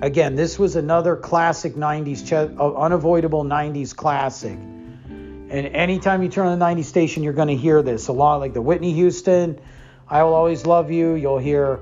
again, 0.00 0.36
this 0.36 0.58
was 0.58 0.76
another 0.76 1.16
classic 1.16 1.74
90s 1.74 2.32
uh, 2.32 2.74
unavoidable 2.76 3.44
90s 3.44 3.94
classic. 3.94 4.52
And 4.52 5.66
anytime 5.66 6.22
you 6.22 6.30
turn 6.30 6.46
on 6.46 6.58
the 6.58 6.64
90s 6.64 6.86
station, 6.86 7.22
you're 7.22 7.34
going 7.34 7.48
to 7.48 7.56
hear 7.56 7.82
this. 7.82 8.08
A 8.08 8.12
lot 8.12 8.36
like 8.36 8.54
the 8.54 8.62
Whitney 8.62 8.94
Houston, 8.94 9.60
I 10.08 10.22
Will 10.22 10.32
Always 10.32 10.64
Love 10.64 10.90
You. 10.90 11.14
You'll 11.14 11.38
hear, 11.38 11.80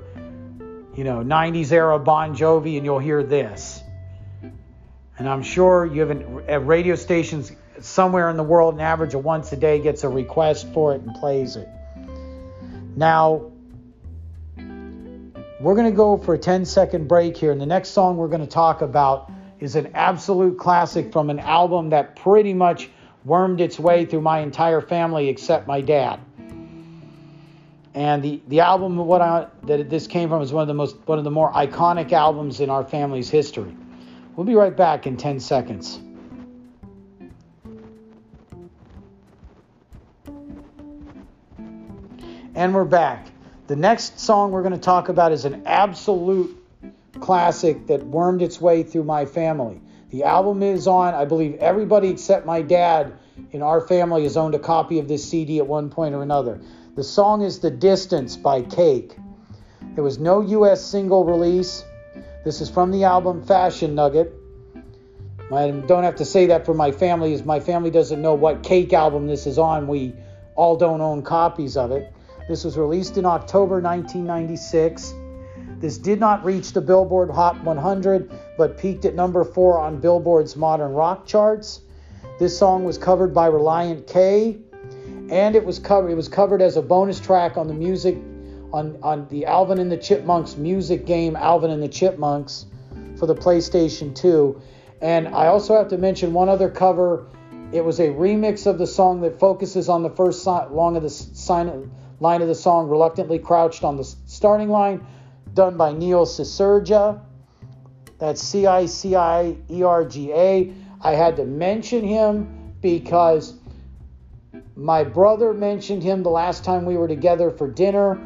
you 0.97 1.05
know, 1.05 1.19
90s 1.19 1.71
era 1.71 1.99
Bon 2.01 2.35
Jovi, 2.35 2.77
and 2.77 2.85
you'll 2.85 2.99
hear 2.99 3.23
this. 3.23 3.81
And 5.19 5.29
I'm 5.29 5.43
sure 5.45 5.87
you 5.87 6.01
have 6.01 6.11
an, 6.11 6.45
at 6.49 6.67
radio 6.67 6.97
stations 6.97 7.53
somewhere 7.81 8.29
in 8.29 8.37
the 8.37 8.43
world, 8.43 8.75
an 8.75 8.81
average 8.81 9.15
of 9.15 9.25
once 9.25 9.53
a 9.53 9.57
day 9.57 9.81
gets 9.81 10.03
a 10.03 10.09
request 10.09 10.73
for 10.73 10.95
it 10.95 11.03
and 11.03 11.15
plays 11.15 11.57
it. 11.57 11.69
Now, 12.97 13.53
we're 15.61 15.75
going 15.75 15.91
to 15.91 15.97
go 15.97 16.17
for 16.17 16.35
a 16.35 16.39
10 16.39 16.65
second 16.65 17.07
break 17.07 17.37
here. 17.37 17.53
And 17.53 17.61
the 17.61 17.67
next 17.67 17.91
song 17.91 18.17
we're 18.17 18.29
going 18.29 18.41
to 18.41 18.47
talk 18.47 18.81
about 18.81 19.31
is 19.61 19.77
an 19.77 19.91
absolute 19.95 20.59
classic 20.59 21.13
from 21.13 21.29
an 21.29 21.39
album 21.39 21.91
that 21.91 22.17
pretty 22.17 22.55
much 22.55 22.89
wormed 23.27 23.61
its 23.61 23.79
way 23.79 24.07
through 24.07 24.23
my 24.23 24.41
entire 24.41 24.81
family 24.81 25.29
except 25.29 25.67
my 25.67 25.83
dad. 25.83 26.19
And 27.93 28.23
the, 28.23 28.41
the 28.49 28.61
album 28.61 28.97
what 28.97 29.21
I, 29.21 29.49
that 29.65 29.91
this 29.91 30.07
came 30.07 30.31
from 30.31 30.41
is 30.41 30.53
one 30.53 30.63
of 30.63 30.69
the 30.69 30.75
most 30.75 30.97
one 31.07 31.19
of 31.19 31.25
the 31.25 31.31
more 31.31 31.53
iconic 31.53 32.13
albums 32.13 32.61
in 32.61 32.71
our 32.71 32.85
family's 32.85 33.29
history. 33.29 33.77
We'll 34.37 34.47
be 34.47 34.55
right 34.55 34.75
back 34.75 35.07
in 35.07 35.17
10 35.17 35.41
seconds. 35.41 36.01
And 42.55 42.75
we're 42.75 42.85
back. 42.85 43.30
The 43.71 43.77
next 43.77 44.19
song 44.19 44.51
we're 44.51 44.63
going 44.63 44.75
to 44.75 44.81
talk 44.81 45.11
about 45.11 45.31
is 45.31 45.45
an 45.45 45.63
absolute 45.65 46.61
classic 47.21 47.87
that 47.87 48.05
wormed 48.05 48.43
its 48.43 48.61
way 48.61 48.83
through 48.83 49.05
my 49.05 49.25
family. 49.25 49.81
The 50.11 50.25
album 50.25 50.65
is 50.65 50.89
on, 50.89 51.15
I 51.15 51.25
believe 51.25 51.55
everybody 51.61 52.09
except 52.09 52.45
my 52.45 52.63
dad 52.63 53.13
in 53.53 53.63
our 53.63 53.81
family 53.81 54.25
has 54.25 54.37
owned 54.37 54.57
a 54.57 54.59
copy 54.59 54.99
of 54.99 55.07
this 55.07 55.31
CD 55.31 55.61
at 55.61 55.69
one 55.69 55.89
point 55.89 56.17
or 56.17 56.23
another. 56.25 56.61
The 56.97 57.05
song 57.05 57.43
is 57.43 57.61
The 57.61 57.71
Distance 57.71 58.37
by 58.37 58.63
Cake. 58.63 59.17
There 59.95 60.03
was 60.03 60.19
no 60.19 60.41
US 60.41 60.85
single 60.85 61.25
release. 61.25 61.85
This 62.45 62.61
is 62.61 62.69
from 62.69 62.91
the 62.91 63.05
album 63.05 63.45
Fashion 63.45 63.95
Nugget. 63.95 64.35
I 65.55 65.71
don't 65.71 66.03
have 66.03 66.17
to 66.17 66.25
say 66.25 66.47
that 66.47 66.67
for 66.67 66.75
my 66.75 66.91
family, 66.91 67.35
as 67.35 67.45
my 67.45 67.61
family 67.61 67.93
doesn't 67.93 68.21
know 68.21 68.35
what 68.35 68.65
Cake 68.65 68.93
album 68.93 69.29
this 69.29 69.47
is 69.47 69.59
on. 69.59 69.87
We 69.87 70.17
all 70.57 70.75
don't 70.75 71.01
own 71.01 71.23
copies 71.23 71.77
of 71.77 71.93
it. 71.93 72.13
This 72.51 72.65
was 72.65 72.77
released 72.77 73.17
in 73.17 73.25
October 73.27 73.81
1996. 73.81 75.15
This 75.79 75.99
did 75.99 76.19
not 76.19 76.45
reach 76.45 76.73
the 76.73 76.81
Billboard 76.81 77.31
Hot 77.31 77.63
100, 77.63 78.29
but 78.59 78.77
peaked 78.77 79.05
at 79.05 79.15
number 79.15 79.45
four 79.45 79.79
on 79.79 80.01
Billboard's 80.01 80.57
Modern 80.57 80.93
Rock 80.93 81.27
charts. 81.27 81.83
This 82.41 82.59
song 82.59 82.83
was 82.83 82.99
covered 82.99 83.33
by 83.33 83.49
Relient 83.49 84.09
K, 84.09 84.59
and 85.31 85.55
it 85.55 85.65
was 85.65 85.79
covered. 85.79 86.11
It 86.11 86.17
was 86.17 86.27
covered 86.27 86.61
as 86.61 86.77
a 86.77 86.83
bonus 86.83 87.21
track 87.21 87.57
on 87.57 87.69
the 87.69 87.75
music 87.75 88.17
on 88.73 88.99
on 89.01 89.29
the 89.29 89.47
Alvin 89.47 89.79
and 89.79 89.93
the 89.93 89.97
Chipmunks 89.97 90.57
music 90.57 91.07
game 91.07 91.37
Alvin 91.37 91.71
and 91.71 91.81
the 91.81 91.89
Chipmunks 91.89 92.67
for 93.17 93.27
the 93.27 93.35
PlayStation 93.37 94.13
2. 94.13 94.61
And 95.01 95.29
I 95.29 95.47
also 95.47 95.77
have 95.77 95.87
to 95.91 95.99
mention 95.99 96.33
one 96.33 96.49
other 96.49 96.69
cover. 96.69 97.29
It 97.71 97.85
was 97.85 98.01
a 98.01 98.09
remix 98.09 98.67
of 98.67 98.77
the 98.77 98.89
song 98.89 99.21
that 99.21 99.39
focuses 99.39 99.89
on 99.89 100.03
the 100.03 100.11
first 100.11 100.45
long 100.45 100.97
of 100.97 101.05
the 101.05 101.11
sign, 101.11 101.93
line 102.21 102.43
of 102.43 102.49
the 102.49 102.55
song, 102.55 102.89
"Reluctantly 102.89 103.39
Crouched 103.39 103.83
on 103.83 103.97
the 103.97 104.05
Starting 104.05 104.69
Line." 104.69 105.05
done 105.55 105.77
by 105.77 105.93
Neil 105.93 106.27
Cicierga. 106.27 107.21
That's 108.19 108.43
C 108.43 108.67
I 108.67 108.87
C 108.87 109.17
I 109.17 109.57
E 109.71 109.83
R 109.83 110.05
G 110.05 110.33
A. 110.33 110.73
I 111.01 111.13
had 111.13 111.37
to 111.37 111.45
mention 111.45 112.05
him 112.05 112.75
because 112.81 113.55
my 114.77 115.05
brother 115.05 115.53
mentioned 115.53 116.03
him 116.03 116.23
the 116.23 116.31
last 116.31 116.65
time 116.65 116.85
we 116.85 116.97
were 116.97 117.09
together 117.09 117.51
for 117.51 117.69
dinner, 117.69 118.21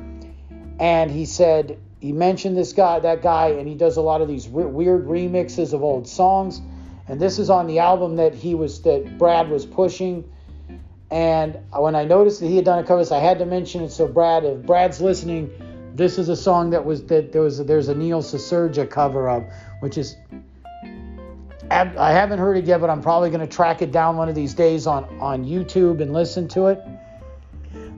and 0.79 1.11
he 1.11 1.25
said 1.25 1.79
he 2.01 2.13
mentioned 2.13 2.57
this 2.57 2.73
guy, 2.73 2.99
that 2.99 3.23
guy, 3.23 3.49
and 3.49 3.67
he 3.67 3.75
does 3.75 3.97
a 3.97 4.03
lot 4.03 4.21
of 4.21 4.29
these 4.29 4.49
re- 4.49 4.65
weird 4.65 5.07
remixes 5.07 5.73
of 5.73 5.83
old 5.83 6.07
songs. 6.07 6.61
And 7.07 7.21
this 7.21 7.39
is 7.39 7.51
on 7.51 7.67
the 7.67 7.79
album 7.79 8.17
that 8.17 8.35
he 8.35 8.55
was 8.55 8.83
that 8.83 9.19
Brad 9.19 9.49
was 9.49 9.67
pushing. 9.67 10.25
And 11.15 11.61
when 11.71 11.95
I 11.95 12.05
noticed 12.05 12.41
that 12.41 12.49
he 12.49 12.57
had 12.57 12.65
done 12.65 12.81
a 12.81 12.83
cover, 12.85 13.05
I 13.15 13.21
had 13.21 13.39
to 13.39 13.47
mention 13.47 13.85
it. 13.85 13.93
So 13.93 14.09
Brad, 14.09 14.43
if 14.43 14.67
Brad's 14.67 15.01
listening, 15.01 15.49
this 15.95 16.19
is 16.19 16.29
a 16.29 16.35
song 16.35 16.71
that 16.71 16.85
was 16.85 17.05
that 17.05 17.31
there 17.31 17.43
was 17.43 17.65
there's 17.65 17.87
a 17.87 17.95
Neil 17.95 18.21
Cicierga 18.21 18.91
cover 18.91 19.29
of, 19.29 19.45
which 19.79 19.97
is 19.97 20.17
I 21.71 22.11
haven't 22.11 22.41
heard 22.41 22.57
it 22.57 22.65
yet, 22.65 22.81
but 22.81 22.91
I'm 22.91 23.01
probably 23.01 23.31
going 23.31 23.43
to 23.43 23.47
track 23.47 23.81
it 23.81 23.93
down 23.93 24.17
one 24.17 24.29
of 24.29 24.35
these 24.35 24.55
days 24.55 24.89
on 24.89 25.05
on 25.21 25.45
YouTube 25.45 26.03
and 26.03 26.13
listen 26.13 26.49
to 26.49 26.67
it. 26.67 26.83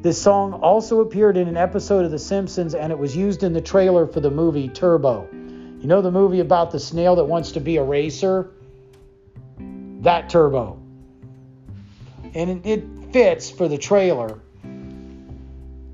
This 0.03 0.21
song 0.21 0.53
also 0.53 1.01
appeared 1.01 1.39
in 1.39 1.49
an 1.49 1.57
episode 1.57 2.05
of 2.05 2.11
The 2.11 2.19
Simpsons 2.19 2.75
and 2.75 2.93
it 2.93 2.99
was 2.99 3.17
used 3.17 3.43
in 3.45 3.55
the 3.55 3.63
trailer 3.63 4.07
for 4.07 4.21
the 4.21 4.31
movie 4.31 4.69
Turbo. 4.69 5.27
You 5.33 5.87
know 5.87 6.03
the 6.03 6.11
movie 6.11 6.41
about 6.41 6.71
the 6.71 6.79
snail 6.79 7.17
that 7.17 7.25
wants 7.25 7.53
to 7.53 7.61
be 7.61 7.79
a 7.79 7.83
racer? 7.83 8.51
That 10.03 10.29
Turbo. 10.29 10.83
And 12.35 12.67
it 12.67 12.85
fits 13.13 13.51
for 13.51 13.69
the 13.69 13.79
trailer. 13.79 14.39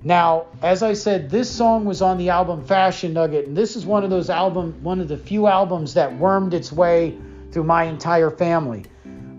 Now, 0.05 0.47
as 0.63 0.83
I 0.83 0.95
said, 0.95 1.31
this 1.31 1.49
song 1.49 1.85
was 1.85 2.03
on 2.03 2.19
the 2.19 2.31
album 2.31 2.65
Fashion 2.65 3.13
Nugget, 3.13 3.47
and 3.47 3.57
this 3.57 3.77
is 3.77 3.87
one 3.87 4.03
of 4.03 4.11
those 4.11 4.31
album, 4.31 4.75
one 4.83 5.01
of 5.01 5.07
the 5.07 5.17
few 5.17 5.47
albums 5.47 5.95
that 5.95 6.17
wormed 6.19 6.55
its 6.55 6.73
way 6.73 7.17
through 7.53 7.65
my 7.65 7.85
entire 7.85 8.31
family. 8.31 8.85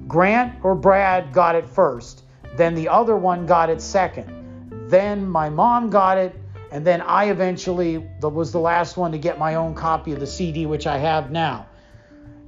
Grant 0.08 0.64
or 0.64 0.76
Brad 0.76 1.34
got 1.34 1.56
it 1.56 1.66
first, 1.66 2.24
then 2.56 2.76
the 2.76 2.88
other 2.88 3.18
one 3.18 3.46
got 3.46 3.70
it 3.70 3.82
second, 3.82 4.90
then 4.90 5.28
my 5.28 5.50
mom 5.50 5.90
got 5.90 6.18
it, 6.18 6.34
and 6.72 6.86
then 6.86 7.02
I 7.02 7.26
eventually 7.26 7.98
was 8.22 8.52
the 8.52 8.60
last 8.60 8.96
one 8.96 9.12
to 9.12 9.18
get 9.18 9.38
my 9.38 9.56
own 9.56 9.76
copy 9.76 10.14
of 10.14 10.20
the 10.20 10.28
CD, 10.28 10.66
which 10.66 10.88
I 10.88 10.98
have 10.98 11.30
now. 11.30 11.68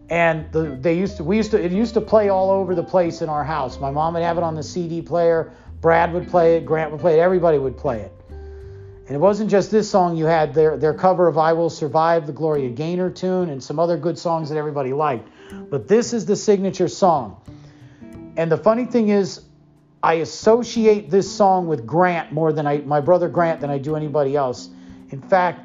And 0.09 0.51
the, 0.51 0.77
they 0.79 0.97
used 0.97 1.17
to, 1.17 1.23
we 1.23 1.37
used 1.37 1.51
to, 1.51 1.63
it 1.63 1.71
used 1.71 1.95
to 1.95 2.01
play 2.01 2.29
all 2.29 2.51
over 2.51 2.75
the 2.75 2.83
place 2.83 3.21
in 3.21 3.29
our 3.29 3.43
house. 3.43 3.79
My 3.79 3.89
mom 3.89 4.13
would 4.13 4.23
have 4.23 4.37
it 4.37 4.43
on 4.43 4.55
the 4.55 4.63
CD 4.63 5.01
player. 5.01 5.51
Brad 5.81 6.13
would 6.13 6.27
play 6.27 6.57
it, 6.57 6.65
Grant 6.65 6.91
would 6.91 6.99
play 6.99 7.17
it, 7.17 7.19
everybody 7.19 7.57
would 7.57 7.77
play 7.77 8.01
it. 8.01 8.11
And 9.07 9.15
it 9.15 9.19
wasn't 9.19 9.51
just 9.51 9.69
this 9.69 9.89
song 9.89 10.17
you 10.17 10.25
had 10.25 10.53
their 10.53 10.77
their 10.77 10.93
cover 10.93 11.27
of 11.27 11.37
I 11.37 11.53
Will 11.53 11.69
Survive, 11.69 12.25
the 12.25 12.33
Gloria 12.33 12.69
Gaynor 12.69 13.11
tune, 13.11 13.49
and 13.49 13.63
some 13.63 13.79
other 13.79 13.97
good 13.97 14.17
songs 14.17 14.49
that 14.49 14.57
everybody 14.57 14.93
liked. 14.93 15.29
But 15.69 15.87
this 15.87 16.11
is 16.11 16.25
the 16.25 16.35
signature 16.35 16.87
song. 16.87 17.39
And 18.35 18.51
the 18.51 18.57
funny 18.57 18.85
thing 18.85 19.09
is, 19.09 19.41
I 20.01 20.15
associate 20.15 21.11
this 21.11 21.31
song 21.31 21.67
with 21.67 21.85
Grant 21.85 22.31
more 22.31 22.51
than 22.51 22.65
I 22.65 22.77
my 22.79 22.99
brother 22.99 23.29
Grant 23.29 23.61
than 23.61 23.69
I 23.69 23.77
do 23.77 23.95
anybody 23.95 24.35
else. 24.35 24.69
In 25.11 25.21
fact, 25.21 25.61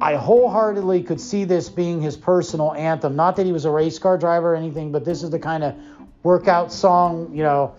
I 0.00 0.16
wholeheartedly 0.16 1.02
could 1.04 1.20
see 1.20 1.44
this 1.44 1.68
being 1.68 2.02
his 2.02 2.16
personal 2.16 2.74
anthem. 2.74 3.16
Not 3.16 3.36
that 3.36 3.46
he 3.46 3.52
was 3.52 3.64
a 3.64 3.70
race 3.70 3.98
car 3.98 4.18
driver 4.18 4.52
or 4.52 4.56
anything, 4.56 4.92
but 4.92 5.04
this 5.04 5.22
is 5.22 5.30
the 5.30 5.38
kind 5.38 5.64
of 5.64 5.74
workout 6.22 6.72
song, 6.72 7.34
you 7.34 7.42
know, 7.42 7.74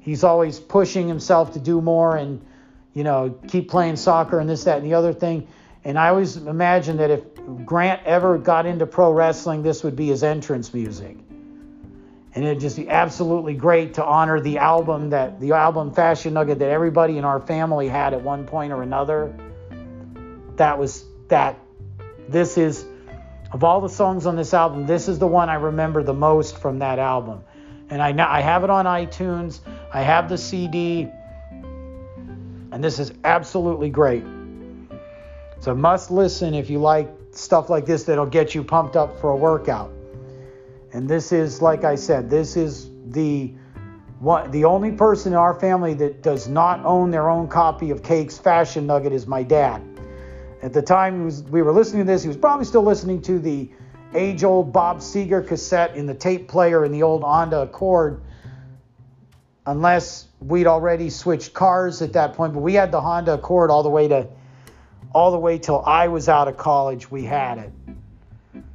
he's 0.00 0.24
always 0.24 0.58
pushing 0.60 1.08
himself 1.08 1.52
to 1.52 1.60
do 1.60 1.80
more 1.80 2.16
and 2.16 2.44
you 2.92 3.04
know 3.04 3.30
keep 3.48 3.70
playing 3.70 3.96
soccer 3.96 4.38
and 4.38 4.50
this 4.50 4.64
that 4.64 4.78
and 4.78 4.86
the 4.86 4.94
other 4.94 5.12
thing. 5.12 5.48
And 5.84 5.98
i 5.98 6.08
always 6.08 6.36
imagine 6.36 6.98
that 6.98 7.10
if 7.10 7.22
grant 7.64 8.02
ever 8.04 8.38
got 8.38 8.66
into 8.66 8.86
pro 8.86 9.12
wrestling 9.12 9.62
this 9.62 9.82
would 9.82 9.96
be 9.96 10.08
his 10.08 10.22
entrance 10.22 10.74
music. 10.74 11.16
And 12.34 12.44
it'd 12.46 12.60
just 12.60 12.76
be 12.76 12.88
absolutely 12.88 13.54
great 13.54 13.94
to 13.94 14.04
honor 14.04 14.40
the 14.40 14.58
album 14.58 15.10
that 15.10 15.38
the 15.40 15.52
album 15.52 15.92
fashion 15.92 16.34
nugget 16.34 16.58
that 16.60 16.70
everybody 16.70 17.18
in 17.18 17.24
our 17.24 17.40
family 17.40 17.88
had 17.88 18.14
at 18.14 18.22
one 18.22 18.46
point 18.46 18.72
or 18.72 18.82
another. 18.82 19.34
That 20.56 20.78
was 20.78 21.04
that 21.32 21.58
this 22.28 22.56
is 22.56 22.84
of 23.52 23.64
all 23.64 23.80
the 23.80 23.88
songs 23.88 24.26
on 24.26 24.36
this 24.36 24.54
album 24.54 24.86
this 24.86 25.08
is 25.08 25.18
the 25.18 25.26
one 25.26 25.48
i 25.48 25.54
remember 25.54 26.02
the 26.02 26.14
most 26.28 26.58
from 26.58 26.78
that 26.78 26.98
album 26.98 27.42
and 27.92 28.00
I, 28.00 28.38
I 28.38 28.40
have 28.40 28.64
it 28.64 28.70
on 28.70 28.86
iTunes. 28.86 29.60
I 29.92 30.00
have 30.00 30.30
the 30.30 30.38
CD. 30.38 31.10
And 32.72 32.82
this 32.82 32.98
is 32.98 33.12
absolutely 33.22 33.90
great. 33.90 34.24
It's 35.58 35.66
a 35.66 35.74
must 35.74 36.10
listen 36.10 36.54
if 36.54 36.70
you 36.70 36.78
like 36.78 37.10
stuff 37.32 37.68
like 37.68 37.84
this 37.84 38.04
that'll 38.04 38.24
get 38.24 38.54
you 38.54 38.64
pumped 38.64 38.96
up 38.96 39.20
for 39.20 39.28
a 39.28 39.36
workout. 39.36 39.92
And 40.94 41.06
this 41.06 41.32
is, 41.32 41.60
like 41.60 41.84
I 41.84 41.94
said, 41.94 42.30
this 42.30 42.56
is 42.56 42.88
the 43.08 43.52
one, 44.20 44.50
the 44.52 44.64
only 44.64 44.92
person 44.92 45.34
in 45.34 45.38
our 45.38 45.60
family 45.60 45.92
that 45.92 46.22
does 46.22 46.48
not 46.48 46.82
own 46.86 47.10
their 47.10 47.28
own 47.28 47.46
copy 47.46 47.90
of 47.90 48.02
Cake's 48.02 48.38
Fashion 48.38 48.86
Nugget 48.86 49.12
is 49.12 49.26
my 49.26 49.42
dad. 49.42 49.82
At 50.62 50.72
the 50.72 50.82
time 50.82 51.24
was, 51.24 51.42
we 51.42 51.60
were 51.60 51.72
listening 51.72 52.06
to 52.06 52.12
this, 52.12 52.22
he 52.22 52.28
was 52.28 52.36
probably 52.36 52.64
still 52.64 52.84
listening 52.84 53.20
to 53.22 53.40
the 53.40 53.68
age 54.14 54.44
old 54.44 54.72
Bob 54.72 54.98
Seger 54.98 55.46
cassette 55.46 55.96
in 55.96 56.06
the 56.06 56.14
tape 56.14 56.48
player 56.48 56.84
in 56.84 56.92
the 56.92 57.02
old 57.02 57.22
Honda 57.22 57.62
Accord, 57.62 58.22
unless 59.66 60.28
we'd 60.40 60.68
already 60.68 61.10
switched 61.10 61.52
cars 61.52 62.00
at 62.00 62.12
that 62.12 62.34
point. 62.34 62.52
But 62.52 62.60
we 62.60 62.74
had 62.74 62.92
the 62.92 63.00
Honda 63.00 63.34
Accord 63.34 63.70
all 63.70 63.82
the 63.82 63.90
way 63.90 64.08
to 64.08 64.28
all 65.12 65.30
the 65.30 65.38
way 65.38 65.58
till 65.58 65.82
I 65.84 66.08
was 66.08 66.28
out 66.28 66.48
of 66.48 66.56
college. 66.56 67.10
We 67.10 67.24
had 67.24 67.58
it. 67.58 67.72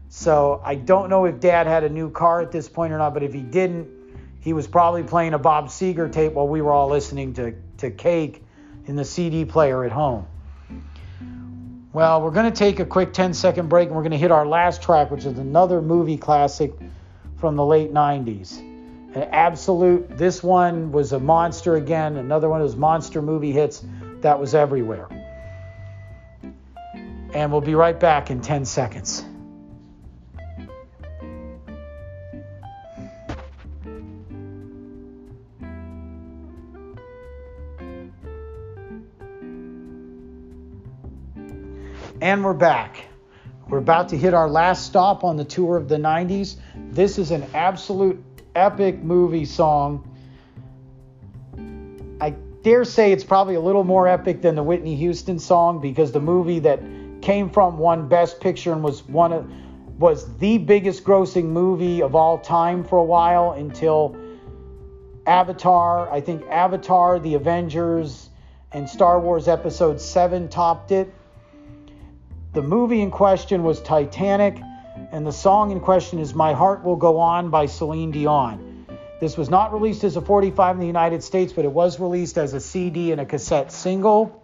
So 0.10 0.62
I 0.64 0.76
don't 0.76 1.10
know 1.10 1.26
if 1.26 1.40
Dad 1.40 1.68
had 1.68 1.84
a 1.84 1.90
new 1.90 2.12
car 2.12 2.42
at 2.42 2.52
this 2.52 2.70
point 2.70 2.94
or 2.94 2.98
not, 2.98 3.14
but 3.14 3.24
if 3.24 3.34
he 3.34 3.42
didn't, 3.42 3.88
he 4.40 4.54
was 4.54 4.68
probably 4.68 5.04
playing 5.04 5.34
a 5.34 5.40
Bob 5.40 5.68
Seger 5.68 6.12
tape 6.12 6.34
while 6.34 6.48
we 6.48 6.62
were 6.62 6.72
all 6.72 6.90
listening 6.90 7.34
to, 7.36 7.56
to 7.78 7.92
Cake 7.92 8.44
in 8.86 8.96
the 8.96 9.04
CD 9.04 9.46
player 9.46 9.84
at 9.84 9.92
home. 9.92 10.28
Well, 11.98 12.22
we're 12.22 12.30
going 12.30 12.46
to 12.46 12.56
take 12.56 12.80
a 12.80 12.86
quick 12.86 13.12
10 13.12 13.34
second 13.34 13.70
break 13.70 13.88
and 13.88 13.96
we're 13.96 14.04
going 14.04 14.12
to 14.12 14.20
hit 14.20 14.30
our 14.30 14.46
last 14.46 14.84
track, 14.84 15.10
which 15.10 15.26
is 15.26 15.40
another 15.40 15.82
movie 15.82 16.16
classic 16.16 16.72
from 17.40 17.56
the 17.56 17.66
late 17.66 17.92
90s. 17.92 18.60
An 19.16 19.24
absolute, 19.32 20.16
this 20.16 20.44
one 20.44 20.92
was 20.92 21.14
a 21.14 21.20
monster 21.20 21.76
again, 21.76 22.18
another 22.18 22.50
one 22.50 22.62
of 22.62 22.68
those 22.68 22.76
monster 22.76 23.20
movie 23.20 23.52
hits 23.52 23.84
that 24.22 24.40
was 24.40 24.54
everywhere. 24.54 25.08
And 27.34 27.52
we'll 27.52 27.62
be 27.62 27.74
right 27.74 28.00
back 28.00 28.30
in 28.30 28.42
10 28.42 28.66
seconds. 28.66 29.26
And 42.20 42.44
we're 42.44 42.54
back. 42.54 43.06
We're 43.70 43.78
about 43.78 44.10
to 44.10 44.18
hit 44.18 44.34
our 44.34 44.50
last 44.50 44.88
stop 44.88 45.24
on 45.24 45.38
the 45.38 45.46
tour 45.46 45.78
of 45.78 45.88
the 45.88 45.98
90s. 45.98 46.56
This 46.76 47.20
is 47.20 47.30
an 47.30 47.46
absolute 47.54 48.24
epic 48.56 49.04
movie 49.04 49.46
song. 49.46 50.04
I 52.20 52.32
dare 52.64 52.86
say 52.86 53.12
it's 53.12 53.24
probably 53.24 53.54
a 53.54 53.60
little 53.60 53.84
more 53.84 54.08
epic 54.08 54.42
than 54.42 54.56
the 54.56 54.64
Whitney 54.64 54.96
Houston 54.96 55.38
song 55.38 55.80
because 55.80 56.12
the 56.12 56.20
movie 56.20 56.58
that 56.60 56.82
came 57.22 57.52
from 57.52 57.78
won 57.78 58.08
Best 58.08 58.42
Picture 58.42 58.72
and 58.72 58.82
was 58.82 59.04
one 59.08 59.32
of 59.32 59.52
was 60.00 60.38
the 60.38 60.58
biggest 60.58 61.04
grossing 61.04 61.46
movie 61.46 62.02
of 62.02 62.16
all 62.16 62.40
time 62.40 62.84
for 62.84 62.98
a 62.98 63.04
while 63.04 63.52
until 63.52 64.18
Avatar. 65.28 66.12
I 66.12 66.22
think 66.22 66.44
Avatar, 66.50 67.20
The 67.20 67.36
Avengers, 67.36 68.30
and 68.72 68.90
Star 68.90 69.20
Wars 69.20 69.48
Episode 69.48 70.02
7 70.02 70.50
topped 70.50 70.92
it. 70.92 71.14
The 72.58 72.64
movie 72.64 73.02
in 73.02 73.12
question 73.12 73.62
was 73.62 73.80
Titanic, 73.82 74.60
and 75.12 75.28
the 75.28 75.32
song 75.32 75.70
in 75.70 75.80
question 75.80 76.18
is 76.18 76.34
My 76.34 76.54
Heart 76.54 76.84
Will 76.84 76.96
Go 76.96 77.20
On 77.20 77.52
by 77.52 77.68
Celine 77.68 78.10
Dion. 78.10 78.88
This 79.20 79.38
was 79.38 79.48
not 79.48 79.74
released 79.74 80.04
as 80.04 80.18
a 80.18 80.22
45 80.22 80.78
in 80.78 80.80
the 80.80 80.88
United 80.88 81.22
States, 81.22 81.54
but 81.54 81.66
it 81.66 81.72
was 81.72 82.00
released 82.00 82.36
as 82.36 82.56
a 82.56 82.60
CD 82.60 83.12
and 83.12 83.22
a 83.22 83.26
cassette 83.28 83.72
single. 83.72 84.42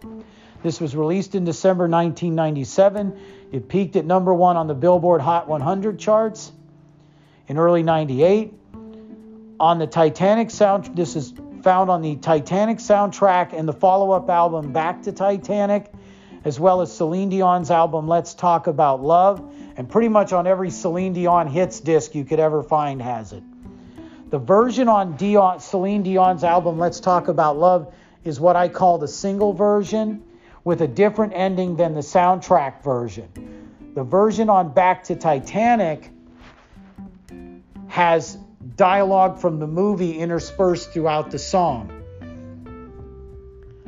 This 0.62 0.80
was 0.80 0.94
released 0.94 1.34
in 1.34 1.44
December 1.44 1.88
1997. 1.88 3.18
It 3.50 3.68
peaked 3.68 3.96
at 3.96 4.04
number 4.04 4.32
one 4.32 4.56
on 4.56 4.68
the 4.68 4.74
Billboard 4.74 5.20
Hot 5.20 5.48
100 5.48 5.98
charts 5.98 6.52
in 7.48 7.58
early 7.58 7.82
98. 7.82 8.54
On 9.58 9.78
the 9.80 9.88
Titanic 9.88 10.52
sound, 10.52 10.96
this 10.96 11.16
is 11.16 11.34
found 11.64 11.90
on 11.90 12.00
the 12.00 12.14
Titanic 12.14 12.78
soundtrack 12.78 13.52
and 13.52 13.66
the 13.66 13.72
follow 13.72 14.12
up 14.12 14.30
album 14.30 14.72
Back 14.72 15.02
to 15.02 15.10
Titanic 15.10 15.90
as 16.44 16.60
well 16.60 16.82
as 16.82 16.92
Celine 16.92 17.30
Dion's 17.30 17.70
album 17.70 18.06
Let's 18.06 18.34
Talk 18.34 18.66
About 18.66 19.02
Love, 19.02 19.42
and 19.76 19.88
pretty 19.88 20.08
much 20.08 20.32
on 20.32 20.46
every 20.46 20.70
Celine 20.70 21.14
Dion 21.14 21.48
hits 21.48 21.80
disc 21.80 22.14
you 22.14 22.24
could 22.24 22.38
ever 22.38 22.62
find 22.62 23.00
has 23.00 23.32
it. 23.32 23.42
The 24.30 24.38
version 24.38 24.88
on 24.88 25.16
Dion, 25.16 25.60
Celine 25.60 26.02
Dion's 26.02 26.44
album 26.44 26.78
Let's 26.78 27.00
Talk 27.00 27.28
About 27.28 27.56
Love 27.56 27.94
is 28.24 28.38
what 28.38 28.56
I 28.56 28.68
call 28.68 28.98
the 28.98 29.08
single 29.08 29.52
version 29.52 30.22
with 30.64 30.82
a 30.82 30.88
different 30.88 31.32
ending 31.34 31.76
than 31.76 31.94
the 31.94 32.00
soundtrack 32.00 32.82
version. 32.82 33.28
The 33.94 34.02
version 34.02 34.50
on 34.50 34.72
Back 34.72 35.04
to 35.04 35.16
Titanic 35.16 36.10
has 37.88 38.36
dialogue 38.76 39.38
from 39.38 39.60
the 39.60 39.66
movie 39.66 40.18
interspersed 40.18 40.90
throughout 40.90 41.30
the 41.30 41.38
song. 41.38 42.03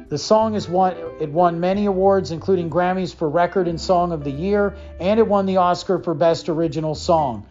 The 0.09 0.19
song 0.19 0.55
has 0.55 0.69
won 0.69 0.97
it 1.21 1.31
won 1.31 1.59
many 1.59 1.87
awards, 1.87 2.31
including 2.31 2.71
Grammys 2.71 3.13
for 3.15 3.29
Record 3.29 3.67
and 3.67 3.81
Song 3.81 4.13
of 4.13 4.23
the 4.23 4.31
Year, 4.31 4.77
and 5.01 5.19
it 5.19 5.27
won 5.27 5.47
the 5.47 5.57
Oscar 5.57 5.99
for 5.99 6.15
Best 6.15 6.49
Original 6.49 6.95
Song, 6.95 7.45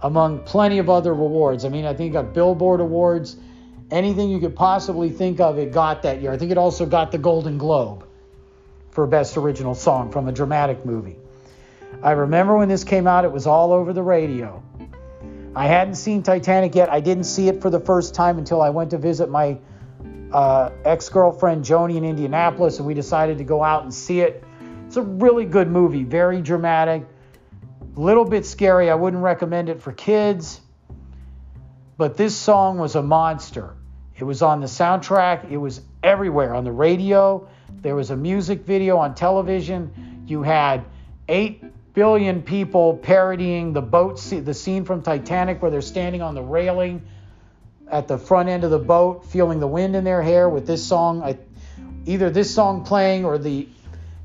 among 0.00 0.40
plenty 0.40 0.78
of 0.78 0.88
other 0.88 1.12
awards. 1.12 1.66
I 1.66 1.68
mean, 1.68 1.84
I 1.84 1.92
think 1.92 2.10
it 2.10 2.14
got 2.14 2.32
Billboard 2.32 2.80
awards, 2.80 3.36
anything 3.90 4.30
you 4.30 4.40
could 4.40 4.56
possibly 4.56 5.10
think 5.10 5.38
of, 5.38 5.58
it 5.58 5.72
got 5.72 6.02
that 6.02 6.22
year. 6.22 6.32
I 6.32 6.38
think 6.38 6.50
it 6.50 6.56
also 6.56 6.86
got 6.86 7.12
the 7.12 7.18
Golden 7.18 7.58
Globe 7.58 8.06
for 8.90 9.06
Best 9.06 9.36
Original 9.36 9.74
Song 9.74 10.10
from 10.10 10.28
a 10.28 10.32
dramatic 10.32 10.86
movie. 10.86 11.16
I 12.02 12.12
remember 12.12 12.56
when 12.56 12.68
this 12.68 12.84
came 12.84 13.06
out, 13.06 13.26
it 13.26 13.32
was 13.32 13.46
all 13.46 13.70
over 13.70 13.92
the 13.92 14.02
radio. 14.02 14.62
I 15.54 15.66
hadn't 15.66 15.96
seen 15.96 16.22
Titanic 16.22 16.74
yet. 16.74 16.90
I 16.90 17.00
didn't 17.00 17.24
see 17.24 17.48
it 17.48 17.60
for 17.60 17.68
the 17.68 17.80
first 17.80 18.14
time 18.14 18.38
until 18.38 18.62
I 18.62 18.70
went 18.70 18.90
to 18.90 18.98
visit 18.98 19.28
my 19.28 19.58
uh, 20.32 20.70
ex 20.84 21.08
girlfriend 21.08 21.64
Joni 21.64 21.96
in 21.96 22.04
Indianapolis, 22.04 22.78
and 22.78 22.86
we 22.86 22.94
decided 22.94 23.38
to 23.38 23.44
go 23.44 23.62
out 23.62 23.82
and 23.82 23.92
see 23.92 24.20
it. 24.20 24.42
It's 24.86 24.96
a 24.96 25.02
really 25.02 25.44
good 25.44 25.70
movie, 25.70 26.04
very 26.04 26.42
dramatic, 26.42 27.06
a 27.96 28.00
little 28.00 28.24
bit 28.24 28.44
scary. 28.46 28.90
I 28.90 28.94
wouldn't 28.94 29.22
recommend 29.22 29.68
it 29.68 29.80
for 29.80 29.92
kids, 29.92 30.60
but 31.96 32.16
this 32.16 32.36
song 32.36 32.78
was 32.78 32.94
a 32.94 33.02
monster. 33.02 33.74
It 34.16 34.24
was 34.24 34.42
on 34.42 34.60
the 34.60 34.66
soundtrack, 34.66 35.50
it 35.50 35.56
was 35.56 35.80
everywhere 36.02 36.54
on 36.54 36.64
the 36.64 36.72
radio. 36.72 37.48
There 37.80 37.96
was 37.96 38.10
a 38.10 38.16
music 38.16 38.64
video 38.64 38.98
on 38.98 39.14
television. 39.14 40.24
You 40.26 40.42
had 40.42 40.84
8 41.28 41.94
billion 41.94 42.42
people 42.42 42.96
parodying 42.96 43.72
the 43.72 43.82
boat, 43.82 44.20
the 44.20 44.54
scene 44.54 44.84
from 44.84 45.02
Titanic 45.02 45.60
where 45.60 45.70
they're 45.70 45.80
standing 45.80 46.22
on 46.22 46.34
the 46.34 46.42
railing 46.42 47.02
at 47.90 48.08
the 48.08 48.18
front 48.18 48.48
end 48.48 48.64
of 48.64 48.70
the 48.70 48.78
boat, 48.78 49.26
feeling 49.26 49.60
the 49.60 49.66
wind 49.66 49.96
in 49.96 50.04
their 50.04 50.22
hair 50.22 50.48
with 50.48 50.66
this 50.66 50.84
song, 50.84 51.22
I, 51.22 51.38
either 52.06 52.30
this 52.30 52.54
song 52.54 52.84
playing 52.84 53.24
or 53.24 53.38
the 53.38 53.68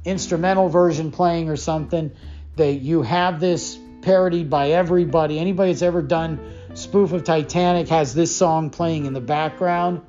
instrumental 0.05 0.69
version 0.69 1.11
playing 1.11 1.49
or 1.49 1.57
something. 1.57 2.11
They, 2.55 2.71
you 2.71 3.01
have 3.01 3.39
this 3.39 3.77
parodied 4.01 4.49
by 4.49 4.71
everybody. 4.71 5.37
Anybody 5.37 5.73
that's 5.73 5.81
ever 5.81 6.01
done 6.01 6.39
spoof 6.73 7.11
of 7.11 7.23
Titanic 7.23 7.89
has 7.89 8.13
this 8.13 8.35
song 8.35 8.69
playing 8.69 9.05
in 9.05 9.13
the 9.13 9.21
background. 9.21 10.01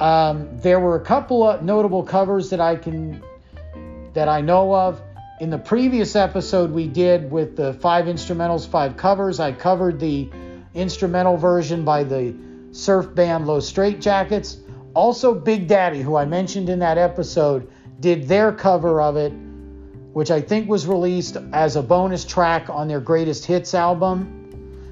Um, 0.00 0.58
there 0.58 0.80
were 0.80 0.96
a 0.96 1.04
couple 1.04 1.48
of 1.48 1.62
notable 1.62 2.02
covers 2.02 2.50
that 2.50 2.60
I 2.60 2.76
can 2.76 3.22
that 4.14 4.28
I 4.28 4.40
know 4.40 4.74
of. 4.74 5.00
In 5.40 5.50
the 5.50 5.58
previous 5.58 6.16
episode 6.16 6.72
we 6.72 6.88
did 6.88 7.30
with 7.30 7.56
the 7.56 7.72
five 7.74 8.06
instrumentals, 8.06 8.66
five 8.66 8.96
covers, 8.96 9.38
I 9.38 9.52
covered 9.52 10.00
the 10.00 10.30
instrumental 10.74 11.36
version 11.36 11.84
by 11.84 12.04
the 12.04 12.34
surf 12.72 13.14
band 13.14 13.46
Los 13.46 13.70
Straitjackets. 13.70 14.58
Also, 14.94 15.34
Big 15.34 15.68
Daddy, 15.68 16.02
who 16.02 16.16
I 16.16 16.24
mentioned 16.24 16.68
in 16.68 16.78
that 16.80 16.98
episode, 16.98 17.70
did 18.00 18.28
their 18.28 18.52
cover 18.52 19.00
of 19.00 19.16
it, 19.16 19.32
which 20.12 20.30
I 20.30 20.40
think 20.40 20.68
was 20.68 20.86
released 20.86 21.36
as 21.52 21.76
a 21.76 21.82
bonus 21.82 22.24
track 22.24 22.68
on 22.68 22.88
their 22.88 23.00
greatest 23.00 23.44
hits 23.46 23.74
album. 23.74 24.38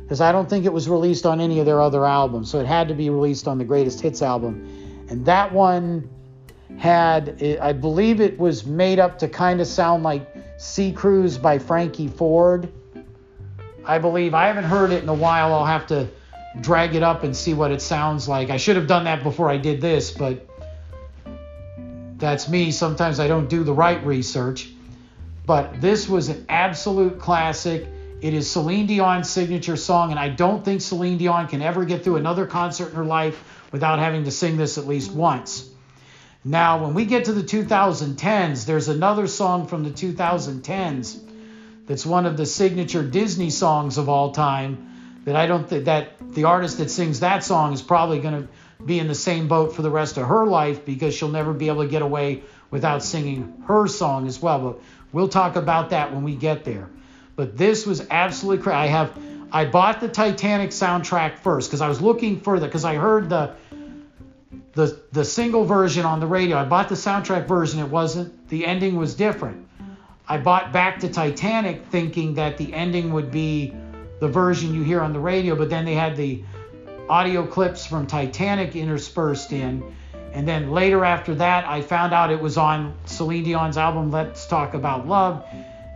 Because 0.02 0.20
I 0.20 0.32
don't 0.32 0.48
think 0.48 0.64
it 0.64 0.72
was 0.72 0.88
released 0.88 1.24
on 1.24 1.40
any 1.40 1.60
of 1.60 1.66
their 1.66 1.80
other 1.80 2.04
albums, 2.04 2.50
so 2.50 2.58
it 2.58 2.66
had 2.66 2.88
to 2.88 2.94
be 2.94 3.10
released 3.10 3.46
on 3.46 3.58
the 3.58 3.64
greatest 3.64 4.00
hits 4.00 4.22
album. 4.22 5.06
And 5.08 5.24
that 5.26 5.52
one 5.52 6.08
had, 6.78 7.42
I 7.60 7.72
believe 7.72 8.20
it 8.20 8.38
was 8.38 8.64
made 8.64 8.98
up 8.98 9.18
to 9.20 9.28
kind 9.28 9.60
of 9.60 9.66
sound 9.66 10.02
like 10.02 10.34
Sea 10.58 10.92
Cruise 10.92 11.38
by 11.38 11.58
Frankie 11.58 12.08
Ford 12.08 12.72
I 13.84 13.98
believe. 13.98 14.34
I 14.34 14.46
haven't 14.46 14.64
heard 14.64 14.92
it 14.92 15.02
in 15.02 15.08
a 15.08 15.14
while. 15.14 15.52
I'll 15.54 15.66
have 15.66 15.86
to 15.88 16.08
drag 16.60 16.94
it 16.94 17.02
up 17.02 17.22
and 17.22 17.36
see 17.36 17.54
what 17.54 17.70
it 17.70 17.80
sounds 17.80 18.28
like. 18.28 18.50
I 18.50 18.56
should 18.56 18.76
have 18.76 18.86
done 18.86 19.04
that 19.04 19.22
before 19.22 19.48
I 19.48 19.56
did 19.56 19.80
this, 19.80 20.10
but 20.10 20.46
that's 22.16 22.48
me. 22.48 22.70
Sometimes 22.70 23.20
I 23.20 23.28
don't 23.28 23.48
do 23.48 23.64
the 23.64 23.72
right 23.72 24.04
research. 24.04 24.70
But 25.46 25.80
this 25.80 26.08
was 26.08 26.28
an 26.28 26.44
absolute 26.48 27.18
classic. 27.18 27.86
It 28.20 28.34
is 28.34 28.50
Celine 28.50 28.86
Dion's 28.86 29.30
signature 29.30 29.76
song, 29.76 30.10
and 30.10 30.20
I 30.20 30.28
don't 30.28 30.64
think 30.64 30.82
Celine 30.82 31.18
Dion 31.18 31.48
can 31.48 31.62
ever 31.62 31.84
get 31.84 32.04
through 32.04 32.16
another 32.16 32.46
concert 32.46 32.90
in 32.90 32.96
her 32.96 33.04
life 33.04 33.42
without 33.72 33.98
having 33.98 34.24
to 34.24 34.30
sing 34.30 34.56
this 34.56 34.76
at 34.76 34.86
least 34.86 35.10
once. 35.12 35.68
Now, 36.44 36.82
when 36.84 36.94
we 36.94 37.04
get 37.04 37.26
to 37.26 37.32
the 37.32 37.42
2010s, 37.42 38.66
there's 38.66 38.88
another 38.88 39.26
song 39.26 39.66
from 39.66 39.84
the 39.84 39.90
2010s 39.90 41.29
that's 41.86 42.06
one 42.06 42.26
of 42.26 42.36
the 42.36 42.46
signature 42.46 43.02
Disney 43.02 43.50
songs 43.50 43.98
of 43.98 44.08
all 44.08 44.32
time. 44.32 44.86
That 45.24 45.36
I 45.36 45.46
don't 45.46 45.68
think 45.68 45.84
that 45.84 46.12
the 46.32 46.44
artist 46.44 46.78
that 46.78 46.90
sings 46.90 47.20
that 47.20 47.44
song 47.44 47.74
is 47.74 47.82
probably 47.82 48.20
going 48.20 48.42
to 48.42 48.48
be 48.84 48.98
in 48.98 49.06
the 49.06 49.14
same 49.14 49.48
boat 49.48 49.74
for 49.74 49.82
the 49.82 49.90
rest 49.90 50.16
of 50.16 50.26
her 50.26 50.46
life 50.46 50.86
because 50.86 51.14
she'll 51.14 51.28
never 51.28 51.52
be 51.52 51.68
able 51.68 51.82
to 51.82 51.88
get 51.88 52.00
away 52.00 52.42
without 52.70 53.02
singing 53.02 53.62
her 53.66 53.86
song 53.86 54.26
as 54.26 54.40
well. 54.40 54.58
But 54.60 54.82
we'll 55.12 55.28
talk 55.28 55.56
about 55.56 55.90
that 55.90 56.14
when 56.14 56.22
we 56.22 56.34
get 56.34 56.64
there. 56.64 56.88
But 57.36 57.56
this 57.56 57.86
was 57.86 58.06
absolutely 58.10 58.62
crazy. 58.62 58.76
I 58.76 58.86
have 58.86 59.12
I 59.52 59.64
bought 59.64 60.00
the 60.00 60.08
Titanic 60.08 60.70
soundtrack 60.70 61.38
first 61.38 61.68
because 61.68 61.80
I 61.80 61.88
was 61.88 62.00
looking 62.00 62.40
for 62.40 62.60
the 62.60 62.66
because 62.66 62.84
I 62.84 62.94
heard 62.94 63.28
the 63.28 63.54
the 64.72 65.00
the 65.12 65.24
single 65.24 65.64
version 65.64 66.04
on 66.04 66.20
the 66.20 66.26
radio. 66.26 66.56
I 66.56 66.64
bought 66.64 66.88
the 66.88 66.94
soundtrack 66.94 67.46
version. 67.46 67.80
It 67.80 67.88
wasn't 67.88 68.48
the 68.48 68.66
ending 68.66 68.96
was 68.96 69.14
different. 69.14 69.66
I 70.30 70.38
bought 70.38 70.72
back 70.72 71.00
to 71.00 71.08
Titanic 71.08 71.86
thinking 71.86 72.34
that 72.34 72.56
the 72.56 72.72
ending 72.72 73.12
would 73.12 73.32
be 73.32 73.74
the 74.20 74.28
version 74.28 74.72
you 74.72 74.84
hear 74.84 75.00
on 75.00 75.12
the 75.12 75.18
radio, 75.18 75.56
but 75.56 75.68
then 75.68 75.84
they 75.84 75.94
had 75.94 76.16
the 76.16 76.44
audio 77.08 77.44
clips 77.44 77.84
from 77.84 78.06
Titanic 78.06 78.76
interspersed 78.76 79.52
in. 79.52 79.82
And 80.32 80.46
then 80.46 80.70
later 80.70 81.04
after 81.04 81.34
that, 81.34 81.66
I 81.66 81.82
found 81.82 82.14
out 82.14 82.30
it 82.30 82.40
was 82.40 82.56
on 82.56 82.94
Celine 83.06 83.42
Dion's 83.42 83.76
album 83.76 84.12
Let's 84.12 84.46
Talk 84.46 84.74
About 84.74 85.08
Love. 85.08 85.44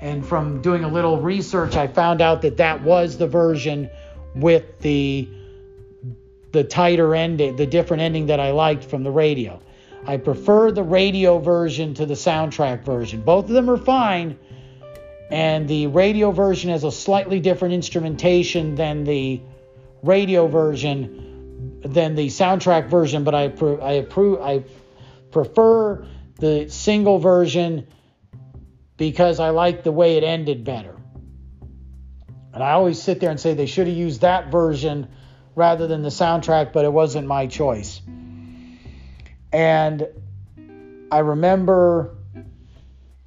And 0.01 0.27
from 0.27 0.61
doing 0.61 0.83
a 0.83 0.89
little 0.89 1.21
research, 1.21 1.77
I 1.77 1.87
found 1.87 2.21
out 2.21 2.43
that 2.43 2.57
that 2.57 2.83
was 2.83 3.17
the 3.17 3.29
version 3.29 3.89
with 4.35 4.81
the 4.81 5.29
the 6.51 6.65
tighter 6.65 7.15
ending, 7.15 7.55
the 7.55 7.67
different 7.67 8.03
ending 8.03 8.27
that 8.27 8.41
I 8.41 8.51
liked 8.51 8.83
from 8.83 9.05
the 9.05 9.13
radio. 9.13 9.61
I 10.07 10.19
prefer 10.19 10.71
the 10.71 10.83
radio 10.83 11.39
version 11.39 11.95
to 11.95 12.07
the 12.07 12.15
soundtrack 12.15 12.85
version. 12.85 13.23
Both 13.23 13.47
of 13.47 13.53
them 13.53 13.71
are 13.71 13.79
fine, 13.79 14.39
and 15.31 15.67
the 15.67 15.87
radio 15.87 16.31
version 16.31 16.71
has 16.71 16.85
a 16.85 16.93
slightly 16.93 17.41
different 17.41 17.75
instrumentation 17.75 18.75
than 18.75 19.05
the 19.05 19.41
radio 20.03 20.47
version 20.47 21.81
than 21.83 22.15
the 22.15 22.29
soundtrack 22.29 22.89
version, 22.89 23.25
but 23.25 23.35
I 23.35 23.45
I 23.83 23.93
approve 23.93 24.41
I 24.41 24.65
prefer 25.31 26.07
the 26.39 26.69
single 26.69 27.19
version 27.19 27.87
because 28.97 29.41
I 29.41 29.51
like 29.51 29.83
the 29.83 29.93
way 29.93 30.17
it 30.17 30.25
ended 30.25 30.65
better. 30.65 30.97
And 32.53 32.63
I 32.63 32.73
always 32.73 33.03
sit 33.03 33.21
there 33.21 33.31
and 33.31 33.41
say 33.41 33.55
they 33.55 33.67
should 33.67 33.89
have 33.89 33.97
used 33.97 34.21
that 34.21 34.53
version 34.53 35.09
rather 35.57 35.87
than 35.87 36.03
the 36.03 36.11
soundtrack, 36.11 36.73
but 36.73 36.85
it 36.85 36.93
wasn't 36.93 37.27
my 37.27 37.47
choice. 37.47 38.01
And 39.55 40.09
I 41.13 41.21
remember 41.21 42.17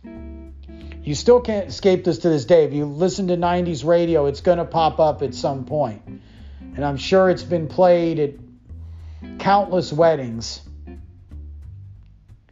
you 0.03 1.15
still 1.15 1.39
can't 1.39 1.69
escape 1.69 2.03
this 2.03 2.17
to 2.19 2.29
this 2.29 2.43
day. 2.43 2.65
If 2.65 2.73
you 2.73 2.83
listen 2.83 3.29
to 3.29 3.37
90s 3.37 3.85
radio, 3.85 4.25
it's 4.25 4.41
going 4.41 4.57
to 4.57 4.65
pop 4.65 4.99
up 4.99 5.21
at 5.21 5.33
some 5.33 5.63
point. 5.63 6.01
And 6.05 6.83
I'm 6.83 6.97
sure 6.97 7.29
it's 7.29 7.43
been 7.43 7.69
played 7.69 8.19
at 8.19 9.39
countless 9.39 9.93
weddings. 9.93 10.59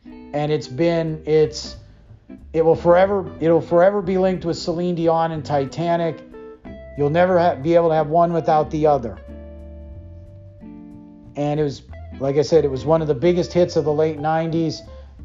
And 0.05 0.53
it's 0.53 0.69
been 0.69 1.23
it's 1.25 1.75
it 2.53 2.63
will 2.63 2.77
forever 2.77 3.29
it'll 3.41 3.59
forever 3.59 4.01
be 4.01 4.17
linked 4.17 4.45
with 4.45 4.57
Celine 4.57 4.95
Dion 4.95 5.33
and 5.33 5.43
Titanic. 5.43 6.23
You'll 6.97 7.09
never 7.09 7.37
have, 7.37 7.61
be 7.61 7.75
able 7.75 7.89
to 7.89 7.95
have 7.95 8.07
one 8.07 8.31
without 8.31 8.71
the 8.71 8.87
other. 8.87 9.17
And 11.35 11.59
it 11.59 11.63
was 11.63 11.81
like 12.19 12.37
I 12.37 12.41
said, 12.41 12.63
it 12.63 12.71
was 12.71 12.85
one 12.85 13.01
of 13.01 13.07
the 13.07 13.15
biggest 13.15 13.51
hits 13.51 13.75
of 13.75 13.85
the 13.85 13.93
late 13.93 14.19
90s 14.19 14.81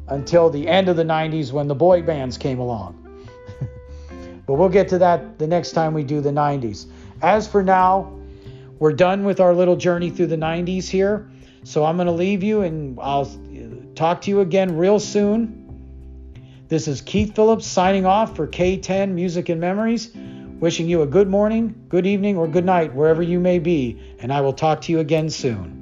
until 0.07 0.49
the 0.49 0.67
end 0.67 0.89
of 0.89 0.97
the 0.97 1.03
90s 1.03 1.51
when 1.51 1.67
the 1.67 1.75
boy 1.75 2.01
bands 2.01 2.37
came 2.37 2.59
along. 2.59 2.97
but 4.45 4.55
we'll 4.55 4.69
get 4.69 4.89
to 4.89 4.97
that 4.97 5.39
the 5.39 5.47
next 5.47 5.71
time 5.71 5.93
we 5.93 6.03
do 6.03 6.19
the 6.19 6.31
90s. 6.31 6.87
As 7.21 7.47
for 7.47 7.63
now, 7.63 8.19
we're 8.79 8.93
done 8.93 9.23
with 9.23 9.39
our 9.39 9.53
little 9.53 9.75
journey 9.75 10.09
through 10.09 10.27
the 10.27 10.37
90s 10.37 10.89
here. 10.89 11.29
So 11.63 11.85
I'm 11.85 11.95
going 11.95 12.07
to 12.07 12.13
leave 12.13 12.43
you 12.43 12.61
and 12.61 12.99
I'll 12.99 13.21
uh, 13.21 13.95
talk 13.95 14.21
to 14.21 14.29
you 14.29 14.41
again 14.41 14.75
real 14.75 14.99
soon. 14.99 15.57
This 16.67 16.87
is 16.87 17.01
Keith 17.01 17.35
Phillips 17.35 17.67
signing 17.67 18.05
off 18.05 18.35
for 18.35 18.47
K10 18.47 19.11
Music 19.11 19.49
and 19.49 19.61
Memories. 19.61 20.11
Wishing 20.59 20.87
you 20.87 21.01
a 21.01 21.07
good 21.07 21.27
morning, 21.27 21.85
good 21.89 22.05
evening, 22.05 22.37
or 22.37 22.47
good 22.47 22.65
night, 22.65 22.93
wherever 22.93 23.23
you 23.23 23.39
may 23.39 23.57
be, 23.57 23.99
and 24.19 24.31
I 24.31 24.41
will 24.41 24.53
talk 24.53 24.81
to 24.81 24.91
you 24.91 24.99
again 24.99 25.29
soon. 25.29 25.80